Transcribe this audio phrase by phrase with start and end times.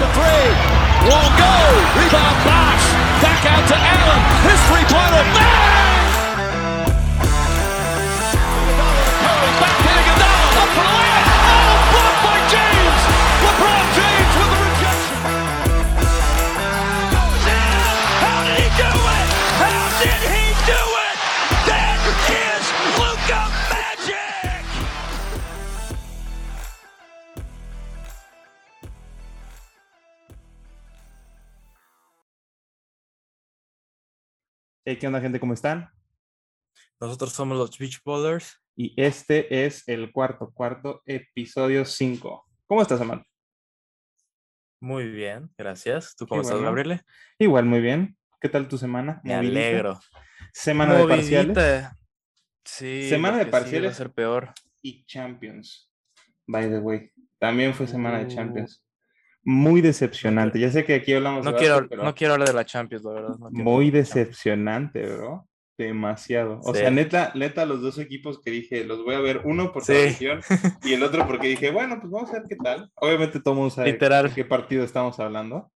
[0.00, 0.48] to three.
[1.12, 1.56] Won't go.
[2.00, 2.80] Rebound box.
[3.20, 4.20] Back out to Allen.
[4.48, 5.49] His three-pointer.
[34.90, 35.38] Hey, ¿Qué onda, gente?
[35.38, 35.88] ¿Cómo están?
[36.98, 38.60] Nosotros somos los Beach Ballers.
[38.74, 42.44] Y este es el cuarto, cuarto episodio 5.
[42.66, 43.24] ¿Cómo estás, Amanda?
[44.80, 46.16] Muy bien, gracias.
[46.16, 46.70] ¿Tú cómo estás, bueno.
[46.70, 47.02] Gabriele?
[47.38, 48.16] Igual, muy bien.
[48.40, 49.20] ¿Qué tal tu semana?
[49.22, 49.60] Me ¿Movidita?
[49.60, 50.00] alegro.
[50.52, 51.86] Semana de parciales.
[52.64, 53.08] Sí.
[53.08, 53.90] Semana de parciales.
[53.90, 54.52] Va a ser peor.
[54.82, 55.88] y Champions.
[56.48, 58.28] By the way, también fue semana de Uh.
[58.28, 58.84] Champions.
[59.42, 60.58] Muy decepcionante.
[60.60, 63.12] Ya sé que aquí hablamos No de quiero, no quiero hablar de la Champions, la
[63.12, 63.36] verdad.
[63.38, 65.46] no muy decepcionante, bro.
[65.78, 66.60] Demasiado.
[66.62, 66.80] O Sí.
[66.80, 69.92] sea, neta, neta, los dos equipos que dije, los voy a ver, uno por Sí.
[69.92, 70.40] tradición
[70.84, 72.90] y el otro porque dije, bueno, pues vamos a ver qué tal.
[72.96, 74.28] Obviamente todo el mundo sabe Literal.
[74.28, 75.72] de qué partido estamos hablando.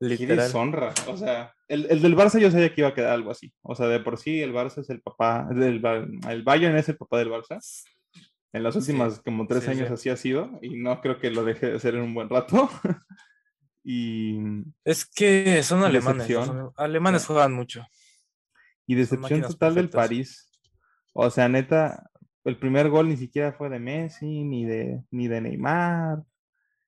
[0.00, 0.38] Qué Literal.
[0.46, 0.92] deshonra.
[1.06, 3.54] O sea, el, el del Barça yo sabía que iba a quedar algo así.
[3.62, 5.80] O sea, de por sí el Barça es el papá, del,
[6.28, 7.58] el Bayern es el papá del Barça.
[8.54, 9.94] En las últimas como tres sí, años sí.
[9.94, 12.70] así ha sido y no creo que lo deje de hacer en un buen rato.
[13.84, 14.38] y,
[14.84, 16.26] Es que son alemanes.
[16.32, 17.84] Son- alemanes juegan mucho.
[18.86, 19.90] y decepción total del.
[19.90, 20.50] París.
[21.12, 22.10] O sea, neta,
[22.44, 26.22] el primer gol ni siquiera fue de Messi, ni de, ni de Neymar,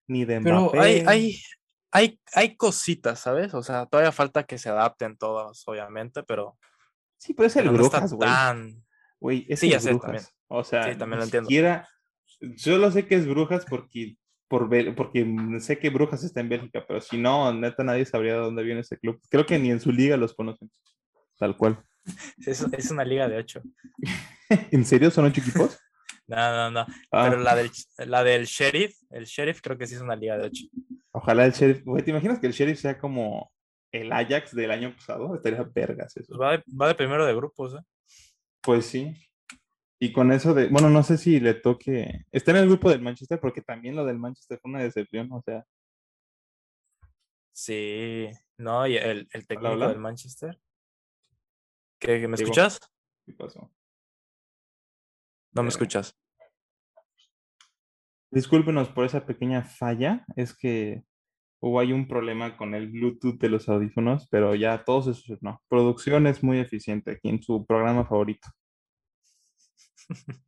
[0.07, 0.79] ni de Pero Mbappé.
[0.81, 1.41] hay, hay,
[1.91, 3.55] hay, hay cositas, ¿sabes?
[3.55, 6.57] O sea, todavía falta que se adapten todas, obviamente, pero,
[7.19, 8.86] Sí, pero es el pero no está Brujas, tan.
[9.21, 10.03] Güey, Sí, ya sé, Brujas.
[10.07, 10.25] también.
[10.49, 11.49] O sea, Sí, también lo ni entiendo.
[11.49, 11.89] siquiera.
[12.41, 14.17] Yo lo sé que es Brujas porque,
[14.49, 15.27] por, porque
[15.61, 18.81] sé que Brujas está en Bélgica, pero si no, neta, nadie sabría de dónde viene
[18.83, 19.21] ese club.
[19.31, 20.71] Creo que ni en su liga los conocen.
[21.39, 21.83] Tal cual.
[22.47, 23.61] Es, es una liga de ocho.
[24.71, 25.79] ¿En serio son ocho equipos?
[26.29, 26.81] No, no, no.
[27.13, 30.37] Ah, Pero la del, la del sheriff, el sheriff creo que sí es una liga
[30.37, 30.65] de ocho.
[31.13, 31.85] Ojalá el sheriff.
[31.85, 33.53] Güey, ¿te imaginas que el sheriff sea como
[33.93, 35.37] el Ajax del año pasado?
[35.37, 36.37] Estaría vergas Pues eso.
[36.37, 37.85] va de, va de primero de grupos, ¿eh?
[38.67, 39.15] Pues sí.
[39.99, 40.69] Y con eso de.
[40.69, 42.27] Bueno, no sé si le toque.
[42.33, 45.33] Está en el grupo del Manchester, porque también lo del Manchester fue una decepción.
[45.33, 45.65] O sea,
[47.57, 48.29] Sí,
[48.59, 49.89] no, y el, el técnico hola.
[49.89, 50.61] del Manchester.
[51.99, 52.79] ¿Qué, ¿Me Digo, escuchas?
[53.25, 53.73] ¿qué pasó?
[55.53, 56.15] No me eh, escuchas.
[58.31, 61.03] Discúlpenos por esa pequeña falla, es que
[61.61, 65.63] hubo ahí un problema con el Bluetooth de los audífonos, pero ya todo se solucionó.
[65.69, 68.49] Producción es muy eficiente aquí en su programa favorito.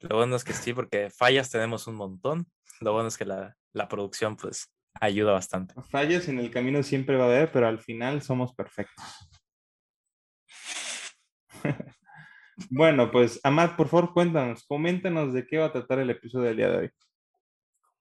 [0.00, 2.46] Lo bueno es que sí, porque fallas tenemos un montón.
[2.80, 5.74] Lo bueno es que la, la producción, pues, ayuda bastante.
[5.90, 9.04] Fallas en el camino siempre va a haber, pero al final somos perfectos.
[12.70, 16.56] Bueno, pues Amad, por favor, cuéntanos, coméntanos de qué va a tratar el episodio del
[16.56, 16.90] día de hoy.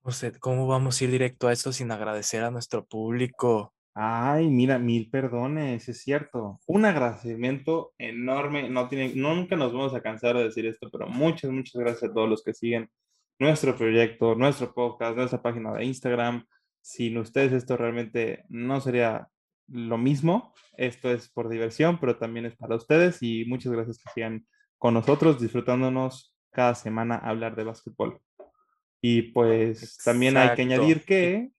[0.05, 3.73] No sé, ¿cómo vamos a ir directo a esto sin agradecer a nuestro público?
[3.95, 6.59] Ay, mira, mil perdones, es cierto.
[6.67, 8.69] Un agradecimiento enorme.
[8.69, 12.13] No tiene, nunca nos vamos a cansar de decir esto, pero muchas, muchas gracias a
[12.13, 12.87] todos los que siguen
[13.39, 16.45] nuestro proyecto, nuestro podcast, nuestra página de Instagram.
[16.81, 19.27] Sin ustedes esto realmente no sería
[19.67, 20.53] lo mismo.
[20.77, 24.45] Esto es por diversión, pero también es para ustedes y muchas gracias que sigan
[24.77, 28.21] con nosotros, disfrutándonos cada semana hablar de básquetbol.
[29.01, 30.83] Y pues también hay que Exacto.
[30.83, 31.51] añadir que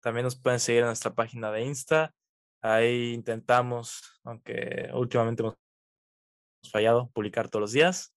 [0.00, 2.14] También nos pueden seguir en nuestra página de Insta.
[2.62, 5.56] Ahí intentamos, aunque últimamente hemos
[6.70, 8.14] fallado, publicar todos los días.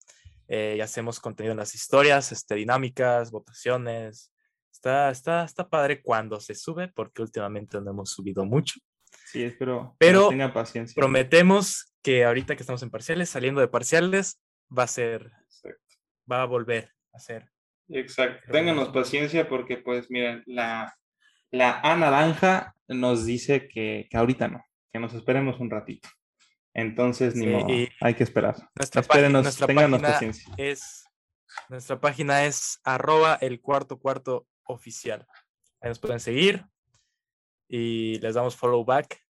[0.47, 4.31] Eh, y hacemos contenido en las historias, este, dinámicas, votaciones.
[4.71, 8.79] Está, está, está padre cuando se sube, porque últimamente no hemos subido mucho.
[9.25, 10.93] sí, espero Pero tenga paciencia.
[10.95, 14.41] Prometemos que ahorita que estamos en parciales, saliendo de parciales,
[14.77, 15.95] va a ser, Exacto.
[16.29, 17.52] va a volver a ser.
[17.89, 18.51] Exacto.
[18.51, 20.95] Ténganos paciencia porque, pues, miren, la,
[21.51, 26.09] la A naranja nos dice que, que ahorita no, que nos esperemos un ratito.
[26.73, 27.67] Entonces, ni Sí, modo,
[28.01, 28.55] hay que esperar.
[28.75, 30.53] Nuestra, Espérenos, nuestra ténganos página paciencia.
[30.57, 31.05] es
[31.69, 35.27] nuestra página es arroba el cuarto cuarto oficial.
[35.81, 36.65] Ahí nos pueden seguir
[37.67, 39.21] y les damos follow back.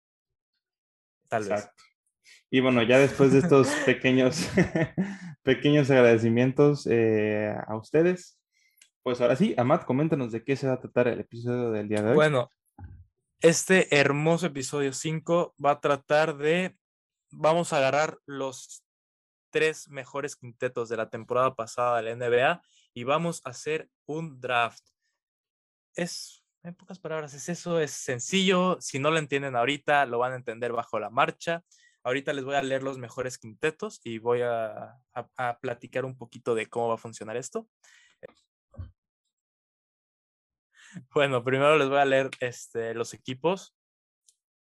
[1.28, 1.50] Tal vez.
[1.50, 1.82] Exacto.
[2.50, 4.48] Y bueno, ya después de estos pequeños,
[5.42, 8.38] pequeños agradecimientos eh, a ustedes,
[9.02, 12.02] pues ahora sí, Amat, coméntanos de qué se va a tratar el episodio del día
[12.02, 12.14] de hoy.
[12.14, 12.50] Bueno,
[13.40, 16.76] este hermoso episodio 5 va a tratar de,
[17.30, 18.84] vamos a agarrar los
[19.50, 22.62] tres mejores quintetos de la temporada pasada de la NBA
[22.94, 24.84] y vamos a hacer un draft.
[25.94, 28.78] Es en pocas palabras, es eso, es sencillo.
[28.80, 31.64] Si no lo entienden ahorita, lo van a entender bajo la marcha.
[32.04, 36.54] Ahorita les voy a leer los mejores quintetos y voy a, a platicar un poquito
[36.54, 37.68] de cómo va a funcionar esto.
[41.14, 43.74] Bueno, primero les voy a leer este, los equipos.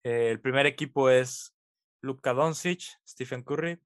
[0.05, 1.55] Eh, el primer equipo es
[2.01, 3.81] Luka Doncic, Stephen Curry,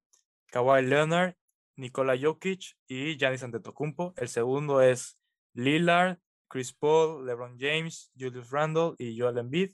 [0.47, 1.35] Kawhi Leonard,
[1.75, 4.13] Nikola Jokic y Giannis Antetokounmpo.
[4.17, 5.19] El segundo es
[5.53, 9.71] Lillard, Chris Paul, LeBron James, Julius Randle y Joel Embiid.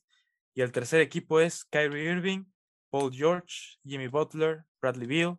[0.53, 2.45] Y el tercer equipo es Kyrie Irving,
[2.89, 5.37] Paul George, Jimmy Butler, Bradley Beal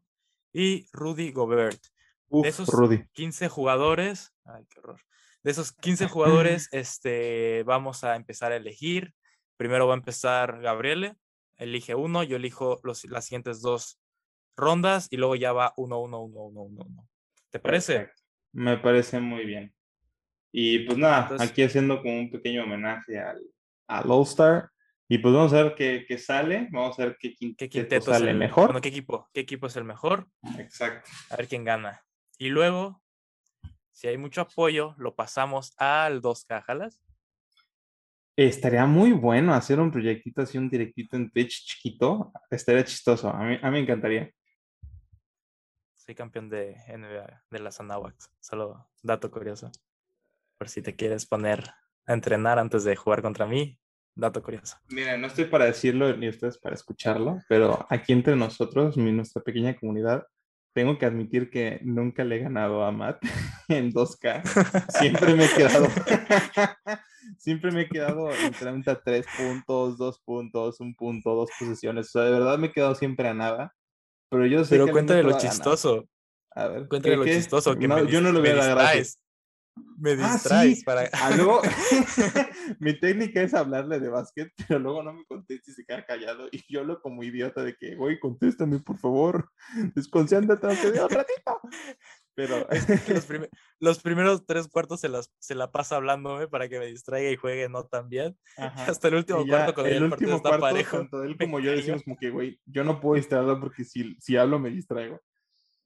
[0.53, 1.81] y Rudy Gobert.
[2.29, 3.05] Uf, de esos Rudy.
[3.12, 5.00] 15 jugadores, ay, qué horror.
[5.42, 9.14] De esos 15 jugadores, este, vamos a empezar a elegir.
[9.56, 11.16] Primero va a empezar Gabriele,
[11.56, 13.98] elige uno, yo elijo los, las siguientes dos
[14.56, 17.08] rondas y luego ya va uno, uno, uno, uno, uno, uno.
[17.50, 17.94] ¿Te parece?
[17.94, 18.22] Perfecto.
[18.52, 19.72] Me parece muy bien.
[20.52, 23.40] Y pues nada, Entonces- aquí haciendo como un pequeño homenaje al,
[23.87, 24.70] al All Star.
[25.08, 26.69] Y pues vamos a ver qué, qué sale.
[26.70, 28.66] Vamos a ver qué quinteto, ¿Qué quinteto sale el mejor.
[28.66, 29.28] Bueno, ¿qué equipo?
[29.32, 30.28] ¿Qué equipo es el mejor?
[30.58, 31.10] Exacto.
[31.31, 32.00] A ver quién gana.
[32.38, 33.02] Y luego,
[34.00, 37.02] si hay mucho apoyo, lo pasamos al 2K, ¿jalas?
[38.35, 42.32] Estaría muy bueno hacer un proyectito así, un directito en Twitch chiquito.
[42.50, 43.29] Estaría chistoso.
[43.29, 44.31] A mí, a mí me encantaría.
[45.97, 48.32] Soy campeón de NBA de las Anahuacs.
[48.41, 49.70] Solo dato curioso.
[50.56, 51.62] Por si te quieres poner
[52.06, 53.79] a entrenar antes de jugar contra mí,
[54.14, 54.79] dato curioso.
[54.88, 59.43] Mira, no estoy para decirlo ni ustedes para escucharlo, pero aquí entre nosotros, mi, nuestra
[59.43, 60.26] pequeña comunidad,
[60.72, 63.20] tengo que admitir que nunca le he ganado a Matt
[63.69, 64.43] en 2K.
[64.90, 65.88] Siempre me he quedado.
[67.38, 72.06] Siempre me he quedado literalmente a tres puntos, dos puntos, un punto, dos posiciones.
[72.08, 73.75] O sea, de verdad me he quedado siempre a nada.
[74.31, 76.08] Pero yo sé Pero que cuéntale lo voy a chistoso.
[76.52, 78.76] A ver, Cuéntale ¿qué- lo chistoso que No, me, yo no le voy a dar
[78.76, 79.20] gracias.
[79.76, 79.99] Distraes.
[79.99, 80.84] Me Ah, distraes sí.
[80.84, 81.11] para.
[81.12, 81.61] Ah, luego,
[82.81, 86.49] mi técnica es hablarle de básquet, pero luego no me contesta y se queda callado.
[86.52, 89.50] Y yo lo como idiota de que, güey, contéstame, por favor.
[89.94, 91.61] Desconcéntrate, aunque sea un ratito.
[92.34, 92.67] Pero,
[93.08, 93.49] los, prime-
[93.81, 97.37] los primeros tres cuartos se, las, se la pasa hablándome para que me distraiga y
[97.37, 98.38] juegue no tan bien.
[98.56, 98.87] ajá.
[98.87, 100.96] Hasta el último ya cuarto, cuando el el partido último está cuarto, parejo.
[100.99, 104.37] tanto él como yo decimos como que, güey, yo no puedo distraerlo porque si, si
[104.37, 105.20] hablo me distraigo.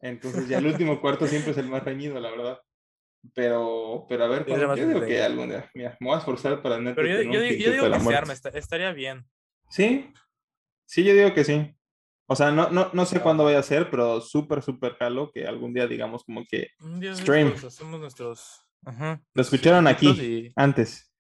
[0.00, 2.58] Entonces ya el último cuarto siempre es el más reñido, la verdad.
[3.32, 6.60] Pero, pero a ver, cuando- yo digo que algún día, mira, me voy a esforzar
[6.60, 7.40] para neta Pero yo, yo yo
[7.72, 9.26] digo que se arma, esta- estaría bien.
[9.70, 10.12] Sí,
[10.84, 11.74] sí, yo digo que sí.
[12.26, 15.46] O sea, no, no, no sé cuándo vaya a ser, pero súper, súper jalo que
[15.46, 17.48] algún día digamos como que de Stream.
[17.48, 18.60] estos hacemos nuestros.
[18.84, 21.10] Ajá, lo escucharon aquí y antes.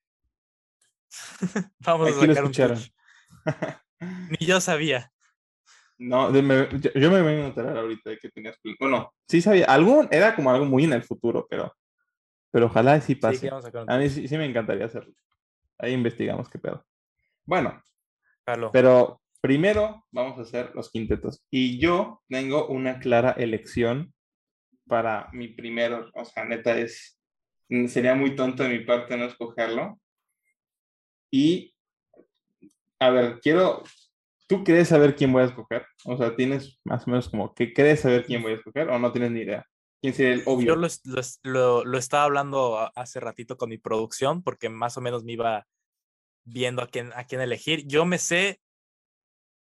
[1.80, 2.78] Vamos Aquí a lo sacar escucharon.
[4.40, 5.10] Ni yo sabía.
[5.96, 8.58] No, me- yo, yo me voy a enterar ahorita de que tenías.
[8.80, 9.66] Bueno, sí sabía.
[9.66, 11.74] Algún, era como algo muy en el futuro, pero,
[12.54, 13.40] pero ojalá sí Sí, pase.
[13.40, 15.12] que vamos a A mí sí, sí me encantaría hacerlo.
[15.76, 16.86] Ahí investigamos qué pedo.
[17.44, 17.82] Bueno,
[18.72, 21.44] pero primero vamos a hacer los quintetos.
[21.50, 24.14] Y yo tengo una clara elección
[24.86, 26.08] para mi primero.
[26.14, 27.20] O sea, neta, es.
[27.88, 29.98] Sería muy tonto de mi parte no escogerlo.
[31.32, 31.74] Y.
[33.00, 33.82] A ver, quiero.
[34.46, 35.84] ¿Tú crees saber quién voy a escoger?
[36.04, 38.98] O sea, ¿tienes más o menos como que crees saber quién voy a escoger o
[39.00, 39.66] no tienes ni idea?
[40.04, 40.66] ¿Quién sería el obvio?
[40.66, 44.98] Yo lo, lo es- lo- lo estaba hablando hace ratito con mi producción porque más
[44.98, 45.66] o menos me iba
[46.44, 47.86] viendo a quién, a quién elegir.
[47.86, 48.60] Yo me sé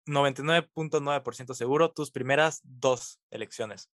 [0.07, 3.91] 99.9% seguro tus primeras dos elecciones.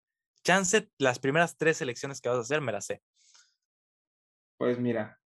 [0.44, 3.00] Chance, las primeras tres elecciones que vas a hacer me las sé.
[4.58, 5.18] Pues mira,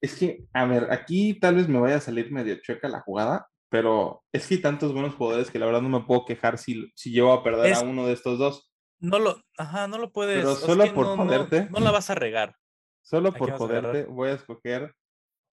[0.00, 3.46] es que, a ver, aquí tal vez me vaya a salir medio chueca la jugada,
[3.68, 6.90] pero es que hay tantos buenos jugadores que la verdad no me puedo quejar si,
[6.96, 8.72] si llevo a perder Es- a uno de estos dos.
[9.00, 10.38] No lo, ajá, no lo puedes.
[10.38, 11.68] Pero solo que por no- joderte.
[11.70, 12.56] No, la vas a regar.
[13.02, 14.94] Solo ¿A por a joderte, voy a escoger,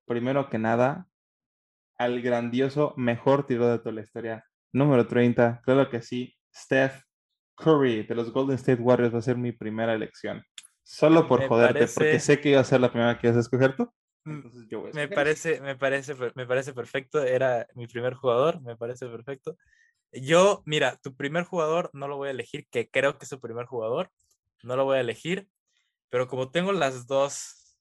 [0.06, 1.08] primero que nada,
[1.98, 4.46] al grandioso mejor tiro de toda la historia.
[4.72, 7.04] Número 30, claro que sí, Steph
[7.56, 10.44] Curry de los Golden State Warriors va a ser mi primera elección.
[10.84, 13.42] Solo por Me joderte, porque sé que iba a ser la primera que ibas a
[13.42, 13.92] escoger tú.
[14.26, 17.22] Entonces yo voy a Me escoger parece, me parece, me parece perfecto.
[17.24, 19.58] Era mi primer jugador, me parece perfecto.
[20.14, 23.40] Yo, mira, tu primer jugador no lo voy a elegir, que creo que es su
[23.40, 24.12] primer jugador.
[24.64, 25.48] No lo voy a elegir,
[26.10, 27.78] pero como tengo las dos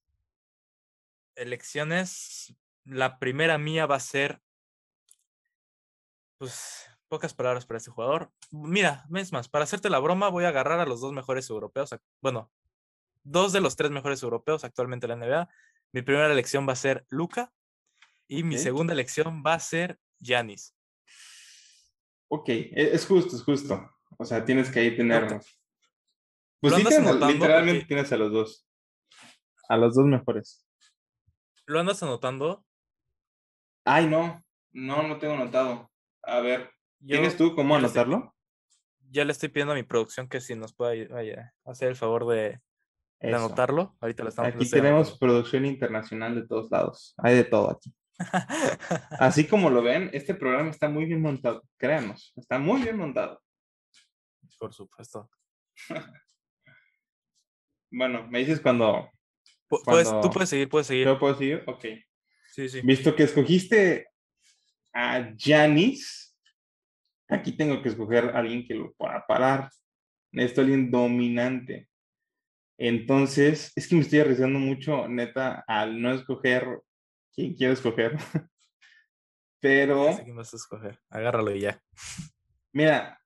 [1.35, 4.41] elecciones, la primera mía va a ser,
[6.39, 8.33] pues, pocas palabras para este jugador.
[8.53, 11.91] Mira, es más, para hacerte la broma, voy a agarrar a los dos mejores europeos.
[12.23, 12.53] Bueno,
[13.25, 15.49] dos de los tres mejores europeos actualmente en la NBA.
[15.93, 17.53] Mi primera elección va a ser Luca
[18.29, 20.77] y mi segunda elección va a ser Yanis.
[22.33, 23.91] Ok, e- es justo, es justo.
[24.19, 25.27] O sea, tienes que ahí tener.
[25.27, 25.41] te-
[26.61, 28.67] Pues sí, tienes literalmente porque- tienes a los dos.
[29.69, 30.67] A los dos mejores.
[31.67, 32.65] ¿Lo andas anotando?
[33.85, 35.91] Ay, no, no, no tengo anotado.
[36.23, 36.71] A ver,
[37.01, 38.35] Yo- ¿tienes tú cómo anotarlo?
[39.11, 42.27] Ya le estoy pidiendo a mi producción que si nos pueda vaya, hacer el favor
[42.29, 42.61] de,
[43.21, 43.97] de anotarlo.
[44.01, 47.15] Ahorita lo estamos Aquí tenemos producción internacional de todos lados.
[47.19, 47.93] Hay de todo aquí.
[49.19, 51.63] Así como lo ven, este programa está muy bien montado.
[51.77, 53.43] Créanos, está muy bien montado.
[54.59, 55.29] Por supuesto.
[57.93, 59.11] Bueno, me dices cuando
[59.69, 61.07] puedes- tú puedes seguir, puedes seguir.
[61.07, 61.65] yo puedo seguir.
[61.67, 61.85] Ok.
[62.47, 62.81] Sí, sí.
[62.83, 64.07] Visto que escogiste
[64.93, 66.37] a Janis,
[67.29, 69.71] aquí tengo que escoger a alguien que lo pueda parar.
[70.31, 71.89] Necesito a alguien dominante.
[72.79, 76.81] Entonces, es que me estoy arriesgando mucho, neta, al no escoger
[77.41, 78.17] quién quiero escoger.
[79.61, 80.99] Pero, quién vas a escoger.
[81.09, 81.83] Agárralo y ya.
[82.73, 83.21] mira,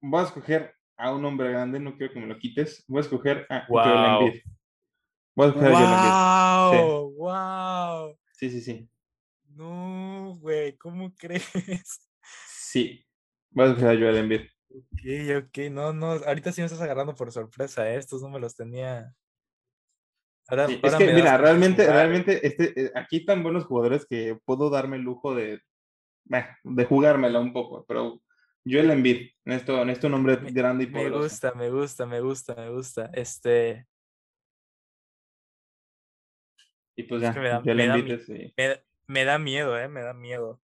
[0.00, 2.84] voy a escoger a un hombre grande, no quiero que me lo quites.
[2.88, 3.82] Voy a escoger a Wow.
[3.82, 4.42] Joel Embiid.
[5.36, 6.72] Voy a escoger a Joel Embiid.
[6.80, 7.12] ¡Wow!
[7.14, 8.18] ¡Wow!
[8.32, 8.90] Sí, sí, sí.
[9.50, 11.44] No, güey, ¿cómo crees?
[12.48, 13.04] Sí.
[13.50, 14.42] Voy a escoger a Joel Embiid.
[14.70, 17.96] Ok, ok, no, no, ahorita sí me estás agarrando por sorpresa, ¿eh?
[17.96, 19.14] Estos no me los tenía.
[20.48, 21.96] Ahora, Sí, es que, me mira, realmente, jugar.
[21.96, 25.60] realmente, este, eh, aquí tan buenos jugadores que puedo darme el lujo de,
[26.64, 28.22] de jugármela un poco, pero
[28.64, 31.22] Joel Embiid, en esto, en esto un hombre Me- grande y Me poderoso.
[31.22, 33.10] gusta, me gusta, me gusta, me gusta.
[33.12, 33.86] Este,
[36.96, 39.78] Y pues es ya, que me da- me da es, eh, me, me da miedo,
[39.78, 39.88] ¿eh?
[39.88, 40.60] Me da miedo.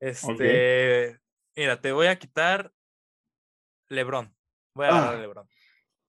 [0.00, 1.20] Este,
[1.54, 2.72] mira, te voy a quitar
[3.90, 4.34] LeBron.
[4.74, 5.10] Voy a Ah.
[5.10, 5.46] a LeBron.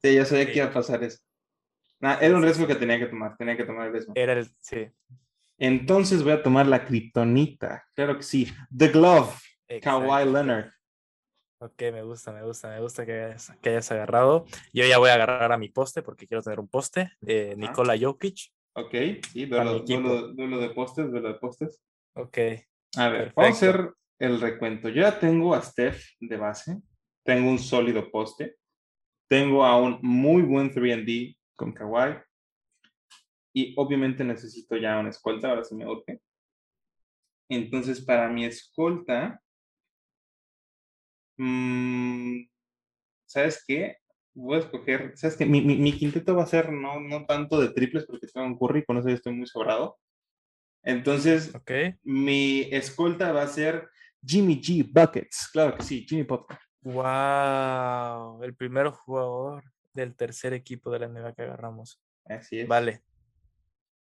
[0.01, 0.51] sí, ya sabía sí.
[0.53, 1.19] que iba a pasar eso.
[2.01, 4.13] Nah, era un riesgo que tenía que tomar, tenía que tomar el riesgo.
[4.15, 4.88] Era el, sí,
[5.60, 8.51] Entonces voy a tomar la kriptonita, claro que sí.
[8.75, 9.29] The Glove,
[9.81, 10.25] Kawhi.
[10.31, 10.72] Leonard.
[11.60, 14.46] Ok, me gusta, me gusta, me gusta que hayas, que hayas agarrado.
[14.74, 18.51] Yo ya voy a agarrar a mi poste porque quiero tener un poste Nikola Jokic.
[18.74, 18.96] Ok,
[19.31, 21.79] sí, duelo, duelo- duelo de postes, duelo de postes.
[22.15, 22.38] Ok,
[22.98, 24.89] A ver, vamos a hacer el recuento.
[24.89, 26.77] Yo ya tengo a Steph de base,
[27.24, 28.55] tengo un sólido poste,
[29.29, 32.15] tengo a un muy buen 3D con Kawhi
[33.53, 36.20] y obviamente necesito ya una escolta, ahora sí me urge.
[37.50, 39.39] Entonces, para mi escolta,
[41.38, 42.44] mm,
[43.27, 43.98] ¿sabes qué?
[44.34, 45.46] Voy a escoger, ¿sabes qué?
[45.46, 48.58] Mi, mi- mi quinteto va a ser no, no tanto de triples porque tengo un
[48.58, 50.00] curry, con eso ya estoy muy sobrado.
[50.84, 51.53] Entonces,
[52.03, 53.88] mi escolta va a ser
[54.25, 55.50] Jimmy G Buckets.
[55.51, 56.58] Claro que sí, Jimmy Butler.
[56.82, 62.01] Wow, el primer jugador del tercer equipo de la NBA que agarramos.
[62.25, 62.67] Así es.
[62.67, 63.03] Vale.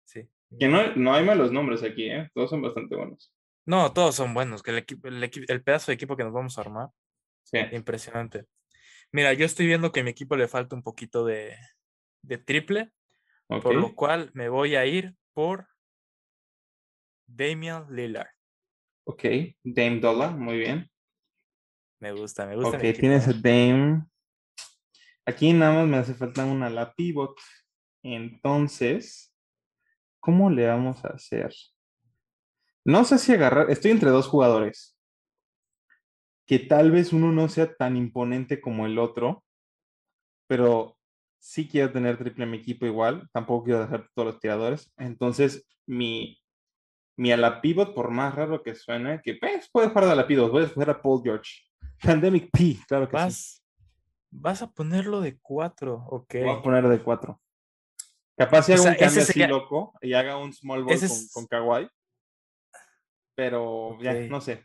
[0.05, 0.29] Sí.
[0.59, 2.29] Que no, no hay malos nombres aquí, ¿eh?
[2.33, 3.33] Todos son bastante buenos.
[3.65, 4.63] No, todos son buenos.
[4.63, 6.89] Que el, equipo, el, el pedazo de equipo que nos vamos a armar,
[7.43, 7.59] Sí.
[7.71, 8.45] impresionante.
[9.11, 11.55] Mira, yo estoy viendo que a mi equipo le falta un poquito de,
[12.21, 12.91] de triple,
[13.47, 15.67] por lo cual me voy a ir por
[17.25, 18.29] Damian Lillard.
[19.05, 19.23] Ok.
[19.63, 20.89] Dame Dollar, muy bien.
[21.99, 22.77] Me gusta, me gusta.
[22.77, 23.33] Ok, mi tienes a.
[23.33, 24.05] Dame.
[25.27, 27.37] Aquí nada más me hace falta una la pivot.
[28.01, 29.35] Entonces,
[30.21, 31.53] ¿cómo le vamos a hacer?
[32.85, 33.69] No sé si agarrar.
[33.69, 34.97] Estoy entre dos jugadores.
[36.45, 39.43] Que tal vez uno no sea tan imponente como el otro.
[40.47, 40.97] Pero
[41.39, 43.27] sí quiero tener triple en mi equipo igual.
[43.33, 44.93] Tampoco quiero dejar todos los tiradores.
[44.95, 46.41] Entonces, mi,
[47.17, 50.49] mi ala pivot, por más raro que suene, que pues, puede jugar de ala pivot,
[50.49, 51.51] voy a escoger a Paul George.
[52.01, 53.56] Pandemic P, claro que sí.
[54.39, 56.35] Vas, a ponerlo de cuatro, ok.
[56.43, 57.41] Voy a poner de cuatro.
[58.37, 60.93] Capaz si O haga sea, un cambio así sería- loco y haga un small ball
[60.93, 61.89] Ese con, es- con Kawhi.
[63.35, 64.63] Pero ya, no sé.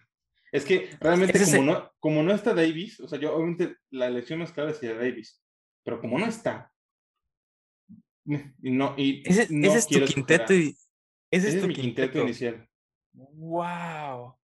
[0.50, 4.06] Es que realmente Ese como no, como no está Davis, o sea, yo obviamente la
[4.06, 5.42] elección más clara sería Davis,
[5.82, 6.70] pero como no está,
[8.62, 10.76] y no, y Ese, no ese es tu quinteto y
[11.30, 12.24] ese, ese es tu mi quinteto quinteto.
[12.24, 12.68] inicial.
[13.14, 14.36] Wow.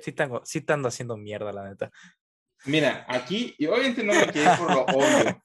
[0.00, 1.92] Sí, tengo, sí te ando haciendo mierda, la neta.
[2.64, 5.42] Mira, aquí, y obviamente no me ir por lo obvio.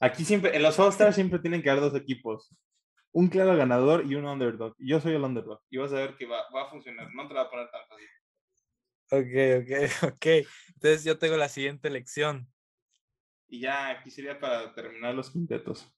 [0.00, 2.54] Aquí siempre, en los All-Stars siempre tienen que haber dos equipos.
[3.12, 4.74] Un claro ganador y un underdog.
[4.78, 5.60] Yo soy el underdog.
[5.70, 7.12] Y vas a ver que va, va a funcionar.
[7.14, 8.08] No te la va a poner tan fácil.
[9.10, 10.26] Ok, ok, ok.
[10.74, 12.46] Entonces yo tengo la siguiente elección.
[13.48, 15.90] Y ya aquí sería para terminar los quintetos.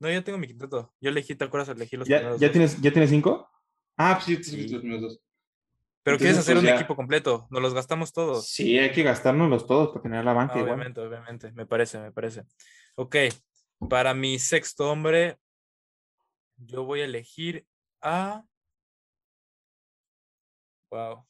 [0.00, 0.92] No, yo tengo mi quinteto.
[1.00, 1.68] Yo elegí, ¿te acuerdas?
[1.68, 2.52] Elegí los ¿Ya, primeros ya dos.
[2.52, 3.48] tienes, ¿Ya tienes cinco?
[3.96, 4.72] Ah, pues sí, sí, sí, Sí.
[4.72, 5.20] los primeros dos.
[6.02, 6.74] Pero quieres entonces, hacer pues, un ya.
[6.76, 7.46] equipo completo.
[7.50, 8.48] Nos los gastamos todos.
[8.48, 10.74] Sí, hay que gastárnoslos todos para tener la Ah, banca igual.
[10.74, 11.52] obviamente, obviamente.
[11.52, 12.44] Me parece, me parece.
[12.96, 13.16] Ok.
[13.88, 15.38] Para mi sexto hombre,
[16.56, 17.66] yo voy a elegir
[18.02, 18.44] a.
[20.90, 21.26] Wow.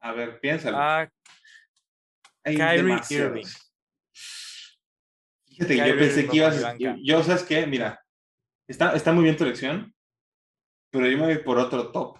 [0.00, 0.78] A ver, piénsalo.
[0.78, 1.10] A
[2.44, 3.00] Kyrie.
[3.10, 3.44] Irving.
[5.48, 6.96] Fíjate, que yo Kyrie pensé Irving que ibas banca.
[7.02, 7.66] Yo, ¿sabes qué?
[7.66, 8.00] Mira,
[8.68, 9.94] Está, está muy bien tu elección,
[10.96, 12.18] pero yo me voy por otro top.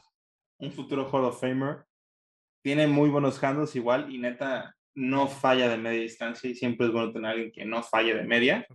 [0.59, 1.85] Un futuro Hall of Famer.
[2.62, 6.92] Tiene muy buenos handles igual y neta no falla de media distancia y siempre es
[6.92, 8.66] bueno tener a alguien que no falle de media.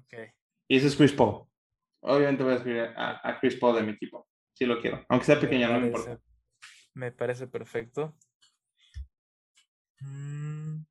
[0.67, 1.47] Y ese es Chris Paul.
[2.03, 4.27] Obviamente voy a escribir a, a Chris Paul de mi equipo.
[4.53, 5.05] Sí lo quiero.
[5.09, 6.19] Aunque sea pequeño, no me importa.
[6.93, 8.15] Me parece perfecto.
[9.99, 10.83] Mm,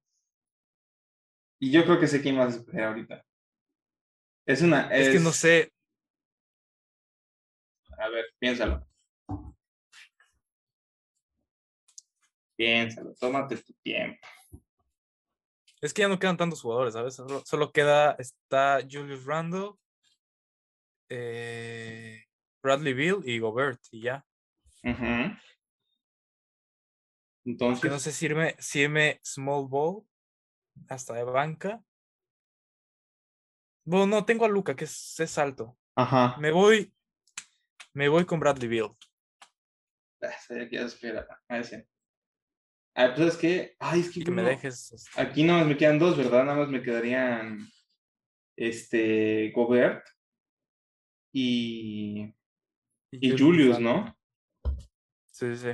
[1.62, 3.24] Y yo creo que sé quién vas a escoger ahorita.
[4.46, 4.88] Es una.
[4.88, 5.72] es que no sé.
[7.98, 8.89] A ver, piénsalo.
[12.60, 14.20] Piénsalo, tómate tu tiempo.
[15.80, 17.14] Es que ya no quedan tantos jugadores, ¿sabes?
[17.14, 19.70] Solo, solo queda, está Julius Randle,
[21.08, 22.22] eh,
[22.62, 24.26] Bradley Bill y Gobert, y ya.
[27.46, 30.04] Entonces, no sé si irme, si irme small ball
[30.90, 31.82] hasta de banca.
[33.86, 35.78] Bueno, no, tengo a Luca, que es, es alto.
[35.94, 36.36] ajá.
[36.38, 36.92] Me voy,
[37.94, 38.90] me voy con Bradley Bill.
[40.20, 41.88] Ah, que ya se espera a ese.
[43.02, 44.92] Ah, pues es que, ay, es que, que me no- dejes.
[44.92, 46.44] este, aquí nada más me quedan dos, ¿verdad?
[46.44, 47.66] Nada más me quedarían
[48.56, 50.04] este Gobert
[51.32, 52.34] y,
[53.10, 53.80] y Julius.
[53.80, 54.14] ¿no?
[55.30, 55.68] Sí, sí.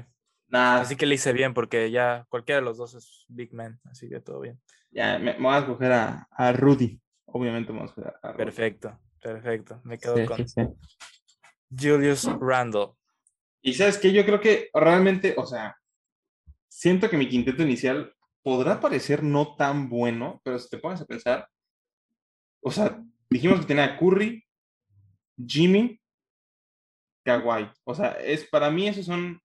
[0.47, 3.80] Nada, Así que le hice bien, porque ya cualquiera de los dos es Big Man,
[3.90, 4.61] así que todo bien.
[4.92, 7.00] ya me, me voy a escoger a, a Rudy.
[7.25, 8.45] Obviamente me voy a escoger a Rudy.
[8.45, 9.80] Perfecto, perfecto.
[9.83, 10.62] Me quedo Sí, con sí, sí.
[11.76, 12.90] Julius Randle.
[13.62, 15.76] Y sabes que yo creo que realmente, o sea,
[16.76, 21.06] siento que mi quinteto inicial podrá parecer no tan bueno, pero si te pones a
[21.06, 21.49] pensar,
[22.62, 24.47] o sea, dijimos que tenía Curry,
[25.38, 25.99] Jimmy,
[27.25, 27.71] Kawhi.
[27.85, 29.40] O sea, es para mí esos son,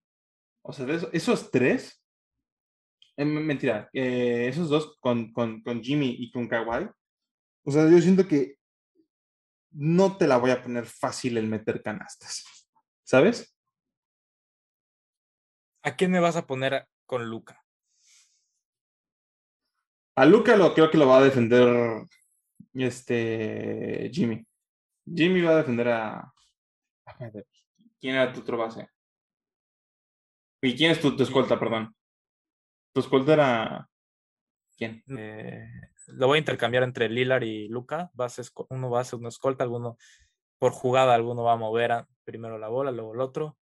[0.61, 2.03] o sea, esos tres,
[3.15, 6.89] eh, mentira, eh, esos dos con, con, con Jimmy y con Kawhi.
[7.63, 8.57] O sea, yo siento que
[9.71, 12.43] no te la voy a poner fácil el meter canastas,
[13.05, 13.57] ¿sabes?
[15.81, 17.61] ¿A quién me vas a poner con Luca?
[20.15, 22.05] A Luca lo creo que lo va a defender
[22.73, 24.45] este Jimmy.
[25.05, 26.19] Jimmy va a defender a.
[26.19, 26.33] a
[27.99, 28.87] ¿Quién era tu otro base?
[30.61, 31.93] ¿Y quién es tu, tu escolta, perdón?
[32.93, 33.89] Tu escolta era.
[34.77, 35.03] ¿Quién?
[35.09, 35.67] Eh,
[36.07, 38.09] lo voy a intercambiar entre Lillard y Luca.
[38.13, 39.97] Bases, uno base, uno escolta, alguno
[40.59, 43.57] por jugada, alguno va a mover a- primero la bola, luego el otro.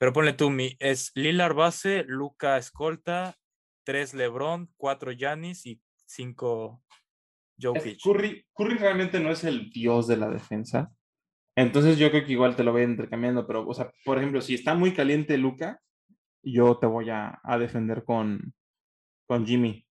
[0.00, 3.36] Pero ponle tú, mi, es Lillard base, Luca escolta,
[3.84, 6.82] tres LeBron, cuatro Giannis y cinco
[7.58, 8.02] Es Jokic.
[8.02, 10.90] Curry, Curry realmente no es el dios de la defensa.
[11.54, 14.54] Entonces yo creo que igual te lo voy intercambiando, pero, o sea, por ejemplo, si
[14.54, 15.82] está muy caliente Luca,
[16.42, 18.54] yo te voy a, a defender con,
[19.26, 19.86] con Jimmy.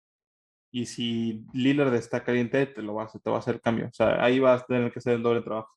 [0.71, 3.89] Y si Lillard está caliente, te lo vas, te va a hacer cambio.
[3.89, 5.75] O sea, ahí vas a tener que hacer el doble trabajo.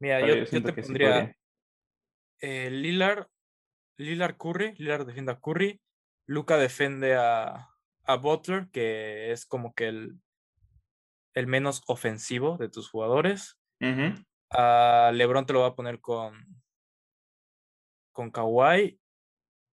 [0.00, 1.34] Mira, Pero yo, yo te sí pondría.
[2.40, 3.28] Eh, Lillard,
[3.98, 5.80] Lillard Curry, Lillard defiende a Curry,
[6.26, 7.70] Luca defiende a,
[8.04, 10.20] a Butler, que es como que el,
[11.34, 13.58] el menos ofensivo de tus jugadores.
[14.50, 16.62] A LeBron te lo va a poner con,
[18.12, 19.00] con Kawhi,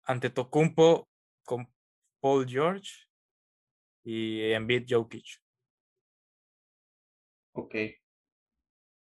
[0.04, 1.10] ante Tocumpo
[1.46, 1.74] con
[2.20, 2.92] Paul George
[4.04, 5.42] y Embiid Jokic.
[7.54, 7.76] Ok.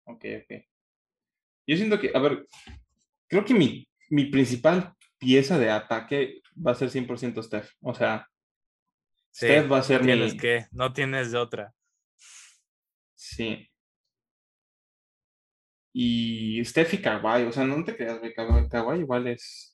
[0.04, 0.64] Ok, ok.
[1.66, 2.46] Yo siento que, a ver,
[3.30, 7.70] creo que mi, mi principal pieza de ataque va a ser 100% Steph.
[7.80, 8.26] O sea,
[9.32, 10.38] Sí, Steph va a ser tienes mi...
[10.38, 11.72] que, no tienes de otra.
[13.14, 13.70] Sí.
[15.92, 19.69] Y Steph y Kawhi, o sea, no te creas, Kawhi, Kawhi igual es...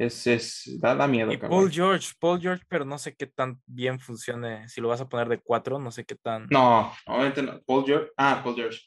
[0.00, 1.38] Es, es, da, da miedo, Y.
[1.38, 4.68] Paul George, Paul George, pero no sé qué tan bien funcione.
[4.68, 6.46] Si lo vas a poner de cuatro, no sé qué tan.
[6.50, 7.60] No, obviamente no.
[7.62, 8.12] Paul George.
[8.16, 8.80] Ah, Paul George.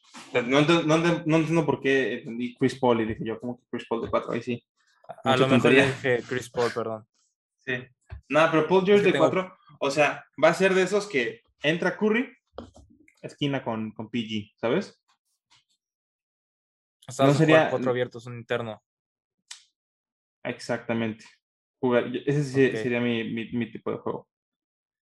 [0.46, 0.84] No, no
[1.26, 4.10] no entiendo por qué entendí Chris Paul y dije yo, ¿cómo que Chris Paul de
[4.10, 4.32] 4?
[4.32, 4.66] Ahí sí.
[5.26, 5.86] a lo mejor tontería.
[5.88, 7.06] dije Chris Paul, perdón.
[7.66, 7.74] Sí.
[8.30, 11.08] Nada, pero Paul George que de tengo- 4, o sea, va a ser de esos
[11.08, 12.28] que entra Curry,
[13.22, 15.00] esquina con, con PG, ¿sabes?
[17.08, 18.82] O sea, No sería- cuatro abiertos, un interno.
[20.44, 21.26] Exactamente.
[21.80, 24.30] Jugar- ese sería mi, mi- mi tipo de juego.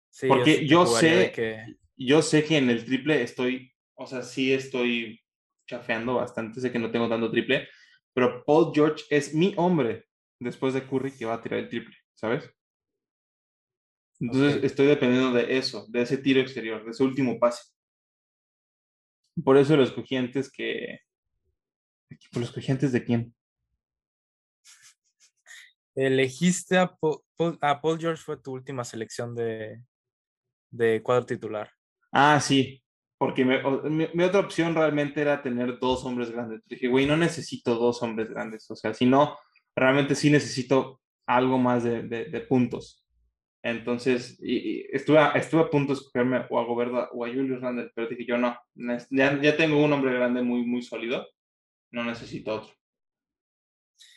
[0.10, 4.22] Sí, Porque sí yo sé- que Yo sé que en el triple estoy, o sea,
[4.24, 5.20] sí estoy
[5.68, 7.68] chafeando bastante, sé que no tengo tanto triple,
[8.14, 10.06] pero Paul George es mi hombre
[10.40, 12.50] después de Curry que va a tirar el triple, ¿sabes?
[14.22, 17.64] Entonces estoy dependiendo de eso, de ese tiro exterior, de ese último pase.
[19.44, 21.00] Por eso lo escogí antes que...
[22.34, 23.34] ¿Lo escogí antes de quién?
[26.06, 29.82] Elegiste a Paul, George fue tu última selección de,
[30.72, 31.72] de cuadro titular.
[32.12, 32.82] Ah, sí.
[33.18, 36.62] Porque mi, otra opción realmente era tener dos hombres grandes.
[36.66, 38.70] Dije, güey, no necesito dos hombres grandes.
[38.72, 39.38] O sea, si no,
[39.76, 43.06] realmente sí necesito algo más de, de- puntos.
[43.62, 47.60] Entonces, y- estuve, a, estuve a punto de escogerme o a Goberda o a Julius
[47.62, 48.58] Randle, pero dije yo no,
[49.10, 51.28] ya, ya tengo un hombre grande muy, muy sólido,
[51.92, 52.74] no necesito otro.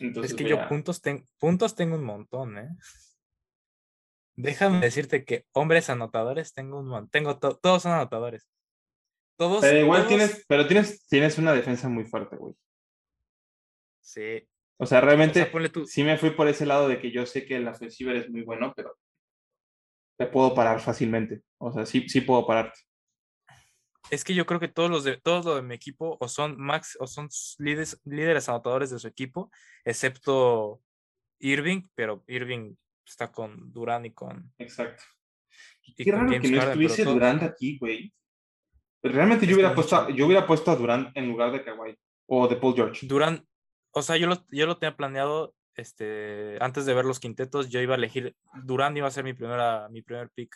[0.01, 2.69] Entonces, Es que yo a- puntos, ten- puntos tengo un montón, ¿eh?
[4.35, 7.11] Déjame decirte que hombres anotadores tengo un montón.
[7.11, 8.49] Tengo to- todos son anotadores.
[9.37, 9.61] Todos.
[9.61, 12.55] Pero igual todos- tienes, pero tienes, tienes una defensa muy fuerte, güey.
[14.01, 14.49] Sí.
[14.79, 15.87] O sea, O realmente sea, tú.
[15.87, 18.43] sí me fui por ese lado de que yo sé que el ofensivo es muy
[18.43, 18.99] bueno, pero
[20.19, 21.43] te puedo parar fácilmente.
[21.59, 22.81] O sea, sí, sí puedo pararte.
[24.11, 26.61] Es que yo creo que todos los de todos los de mi equipo o son
[26.61, 29.51] max o son líderes, líderes anotadores de su equipo,
[29.85, 30.83] excepto
[31.39, 32.75] Irving, pero Irving
[33.07, 34.53] está con Durán y con.
[34.59, 35.03] Exacto.
[35.83, 38.13] y Qué raro que no Harden, estuviese todos- Durant aquí, güey.
[39.03, 41.99] Realmente Es yo hubiera, puesto, a- yo hubiera puesto a Durant en lugar de Kawhi
[42.27, 43.07] o de Paul George.
[43.07, 43.47] Durán,
[43.93, 47.81] o sea, yo lo, yo lo tenía planeado, este, antes de ver los quintetos, yo
[47.81, 50.55] iba a elegir, Durán iba a ser mi primera, mi primer pick.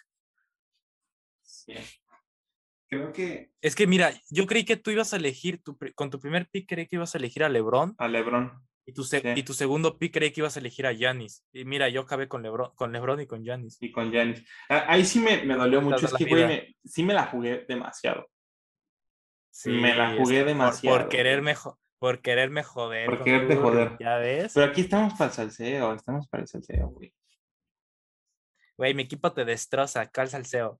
[1.42, 1.74] Sí.
[2.88, 6.20] Creo que Es que mira, yo creí que tú ibas a elegir, tu, con tu
[6.20, 8.52] primer pick creí que ibas a elegir a LeBron a LeBron.
[8.86, 9.28] y tu, se- Sí.
[9.34, 11.44] y tu segundo pick creí que ibas a elegir a Giannis.
[11.52, 13.76] Y mira, yo acabé con LeBron, con LeBron y con Giannis.
[13.80, 14.44] y con Giannis.
[14.68, 16.06] Ah, Ahí sí me, me dolió mucho.
[16.06, 18.28] Es la que, güey, me- sí me la jugué demasiado.
[19.50, 21.54] Sí, Me la jugué que por- demasiado, Por, quererme,
[21.98, 23.06] por quererme joder.
[23.06, 23.96] Por quererte tu- joder.
[23.98, 24.52] Ya ves.
[24.54, 27.12] Pero aquí estamos para el salseo, estamos para el salseo, güey.
[28.76, 30.78] Güey, mi equipo te destroza, cal salseo.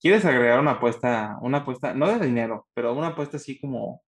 [0.00, 4.02] ¿Quieres agregar una apuesta, una apuesta, no de dinero, pero una apuesta así como,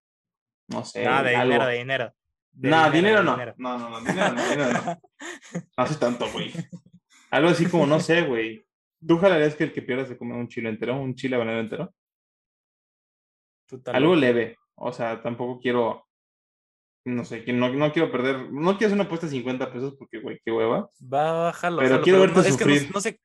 [0.68, 1.52] no sé, Nada, de algo?
[1.52, 2.12] dinero, de dinero.
[2.52, 3.33] De No, dinero, no.
[3.33, 3.55] dinero.
[3.59, 5.00] No, no, no, dinero no, dinero no.
[5.76, 6.52] No hace tanto, güey.
[7.31, 8.66] Algo así como, no sé, güey.
[9.07, 11.94] ¿Tú jalarías que el que pierda se come un chile entero, un chile habanero entero?
[13.83, 14.57] Tal Algo leve.
[14.74, 16.07] O sea, tampoco quiero,
[17.07, 20.20] no sé, no, no quiero perder, no quiero hacer una apuesta de 50 pesos porque,
[20.20, 20.88] güey, qué hueva.
[21.02, 21.78] Va, bájalo.
[21.78, 22.94] Pero jalo, quiero verte no, es que no- sufrir.
[22.94, 23.20] no, sé,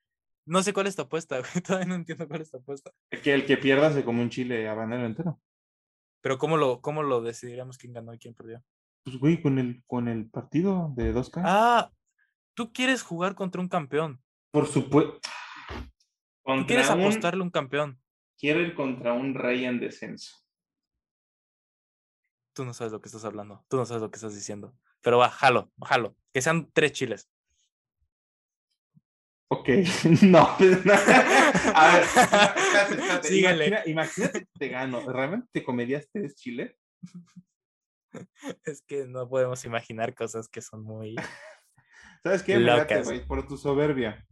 [0.48, 1.52] no sé cuál es tu apuesta, güey.
[1.66, 2.92] Todavía no entiendo cuál es tu apuesta.
[3.22, 5.40] Que el que pierda se come un chile habanero entero.
[6.22, 8.64] Pero ¿cómo lo, cómo lo decidiremos quién ganó y quién perdió?
[9.04, 11.42] Pues, güey, con el, con el partido de 2K.
[11.46, 11.92] Ah,
[12.54, 14.22] tú quieres jugar contra un campeón.
[14.52, 15.20] Por supuesto.
[16.44, 18.02] Tú quieres un, apostarle a un campeón.
[18.38, 20.38] quiero ir contra un rey en descenso.
[22.54, 23.64] Tú no sabes lo que estás hablando.
[23.68, 24.74] Tú no sabes lo que estás diciendo.
[25.02, 26.16] Pero va, jalo, jalo.
[26.34, 27.30] Que sean tres chiles.
[29.50, 29.70] Ok,
[30.24, 30.56] no.
[30.58, 30.94] pues, no.
[30.94, 32.60] A ver, espérate,
[32.96, 33.28] espérate.
[33.28, 33.68] Síguele.
[33.68, 35.02] Imagina- imagínate que te gano.
[35.12, 36.76] ¿Realmente te comerías tres chiles?
[38.66, 41.16] Es que no podemos imaginar cosas que son muy.
[42.24, 42.58] ¿Sabes qué?
[42.60, 43.08] Locas.
[43.28, 44.26] por tu soberbia.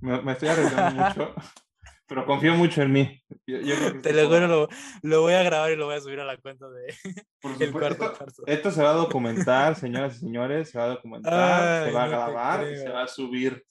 [0.00, 1.34] Me, me estoy arriesgando mucho,
[2.06, 3.22] pero confío mucho en mí.
[3.46, 4.68] Yo- yo creo que Te lo juro, lo,
[5.02, 6.94] lo voy a grabar y lo voy a subir a la cuenta de
[7.40, 8.42] Por el supuesto, cuarto esto, cuarto.
[8.46, 12.06] esto se va a documentar, señoras y señores, se va a documentar, se va a
[12.06, 13.64] no grabar y se va a subir.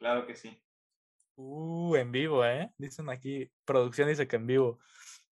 [0.00, 0.58] Claro que sí.
[1.36, 2.70] Uh, en vivo, ¿eh?
[2.78, 4.78] Dicen aquí, producción dice que en vivo.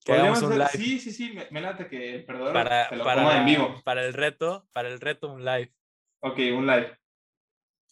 [0.04, 2.96] Que hagamos un live Sí, sí, sí, me, me late que el perdedor para, se
[2.96, 3.82] lo para, coma en vivo.
[3.84, 5.72] para el reto, para el reto un live.
[6.20, 6.96] Ok, un live.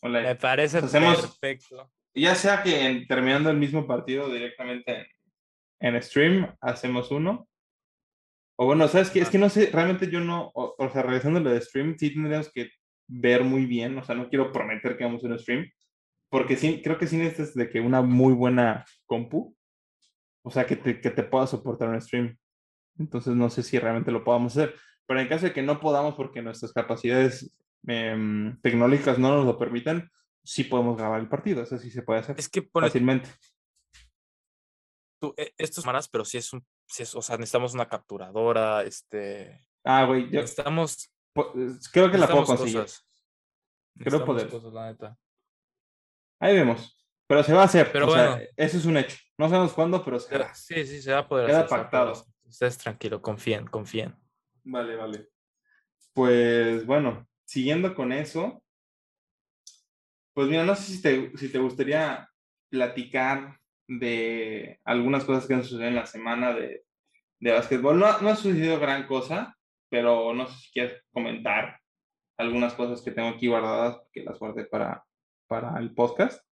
[0.03, 0.25] Un live.
[0.25, 1.91] Me parece Hacemos- perfecto.
[2.15, 5.09] Ya sea que en- terminando el mismo partido directamente
[5.81, 7.49] en, en stream, hacemos uno.
[8.59, 9.21] O bueno, ¿sabes qué?
[9.21, 12.15] Es que no sé, realmente yo no, o, o sea, regresando lo de stream, sí
[12.15, 12.71] tendríamos que
[13.07, 15.71] ver muy bien, o sea, no quiero prometer que a un stream,
[16.29, 19.57] porque sí, creo que sí necesitas de que una muy buena compu,
[20.43, 22.37] o sea, que te, que te pueda soportar un stream.
[22.99, 24.75] Entonces no sé si realmente lo podamos hacer,
[25.07, 27.55] pero en caso de que no podamos porque nuestras capacidades
[27.87, 30.11] em, tecnológicas no nos lo permitan,
[30.43, 33.29] sí podemos grabar el partido, eso sí se puede hacer Es que ponle fácilmente.
[35.21, 38.83] tú, eh, estos cámaras, pero sí es un, sí es, o sea, necesitamos una capturadora,
[38.83, 41.13] este, Ah, güey, yo necesitamos,
[41.93, 42.85] creo que la puedo conseguir.
[43.99, 44.49] Creo poder.
[44.49, 45.17] cosas, la neta.
[46.41, 46.97] Ahí vemos.
[47.27, 47.91] Pero se va a hacer.
[47.93, 48.45] Pero o sea, bueno.
[48.57, 49.17] eso es un hecho.
[49.39, 50.55] No sabemos cuándo, pero se hará.
[50.55, 52.27] Sí, sí, se va a poder Queda hacer, poder pactado.
[52.45, 54.15] Ustedes tranquilo, confíen, confíen.
[54.65, 55.29] Vale, vale.
[56.13, 58.63] Pues bueno, siguiendo con eso,
[60.33, 62.29] pues mira, no sé si te, si te gustaría
[62.71, 66.85] platicar de algunas cosas que han sucedido en la semana de,
[67.41, 67.99] de básquetbol.
[67.99, 69.57] No, no ha sucedido gran cosa,
[69.89, 71.81] pero no sé si quieres comentar
[72.39, 75.05] algunas cosas que tengo aquí guardadas, que las guardé para,
[75.47, 76.43] para el podcast,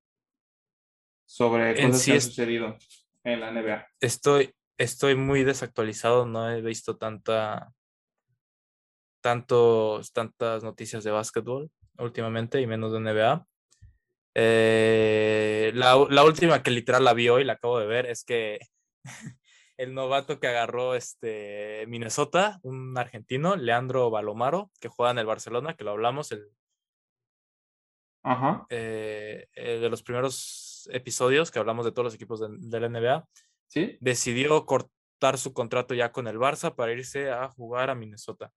[1.27, 2.79] sobre cosas sí que han sucedido
[3.25, 3.87] en la NBA.
[4.01, 7.73] Estoy, estoy muy desactualizado, no he visto tanta,
[9.21, 13.47] tantos, tantas noticias de básquetbol últimamente y menos de NBA.
[14.37, 18.59] Eh, la, la última que literal la vi hoy, la acabo de ver, es que
[19.77, 25.75] el novato que agarró este Minnesota, un argentino, Leandro Balomaro, que juega en el Barcelona,
[25.75, 26.51] que lo hablamos el,
[28.25, 28.67] Ajá.
[28.71, 32.89] eh, eh, de los primeros episodios que hablamos de todos los equipos de, de la
[32.89, 33.29] NBA,
[33.69, 33.99] ¿Sí?
[34.01, 38.51] decidió cortar su contrato ya con el Barça para irse a jugar a Minnesota.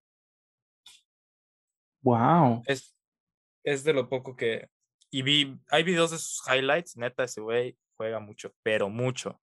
[2.02, 2.64] Wow.
[2.66, 2.96] Es,
[3.64, 4.70] es de lo poco que...
[5.10, 9.42] Y vi, hay videos de sus highlights, neta, ese güey juega mucho, pero mucho.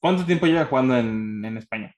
[0.00, 1.94] ¿Cuánto tiempo lleva jugando en, en España?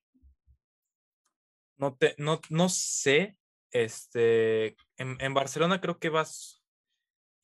[1.76, 3.36] No, te, no, no sé,
[3.70, 6.57] este, en, en Barcelona creo que vas,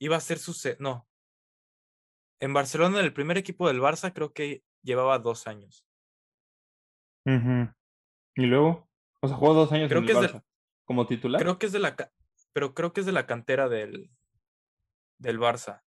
[0.05, 0.53] iba a ser su...
[0.53, 1.09] se- No.
[2.41, 5.87] En Barcelona, el primer equipo del Barça, creo que llevaba dos años.
[7.27, 7.73] Ujú.
[8.37, 8.89] ¿Y luego?
[9.23, 10.45] O sea, jugó dos años Creo en que el es de- Barça.
[10.87, 11.41] ¿Como titular?
[11.41, 11.97] Creo que es de la...
[12.53, 14.11] Pero creo que es de la cantera del,
[15.19, 15.83] del Barça.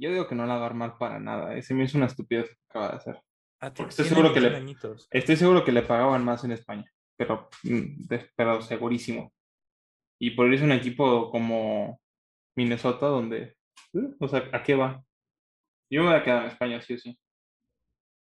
[0.00, 1.54] Yo digo que no la va a armar para nada.
[1.54, 3.22] Ese me hizo una estupidez que acaba de hacer.
[3.60, 5.08] Ah, Porque estoy seguro que le- 21 añitos.
[5.10, 8.06] Estoy seguro que le pagaban más en España, pero, mm,
[8.36, 9.32] pero segurísimo.
[10.20, 12.00] Y por irse a un equipo como
[12.56, 13.56] Minnesota, donde,
[13.94, 15.02] eh, o sea, ¿a qué va?
[15.90, 17.18] Yo me voy a quedar en España, sí o sí.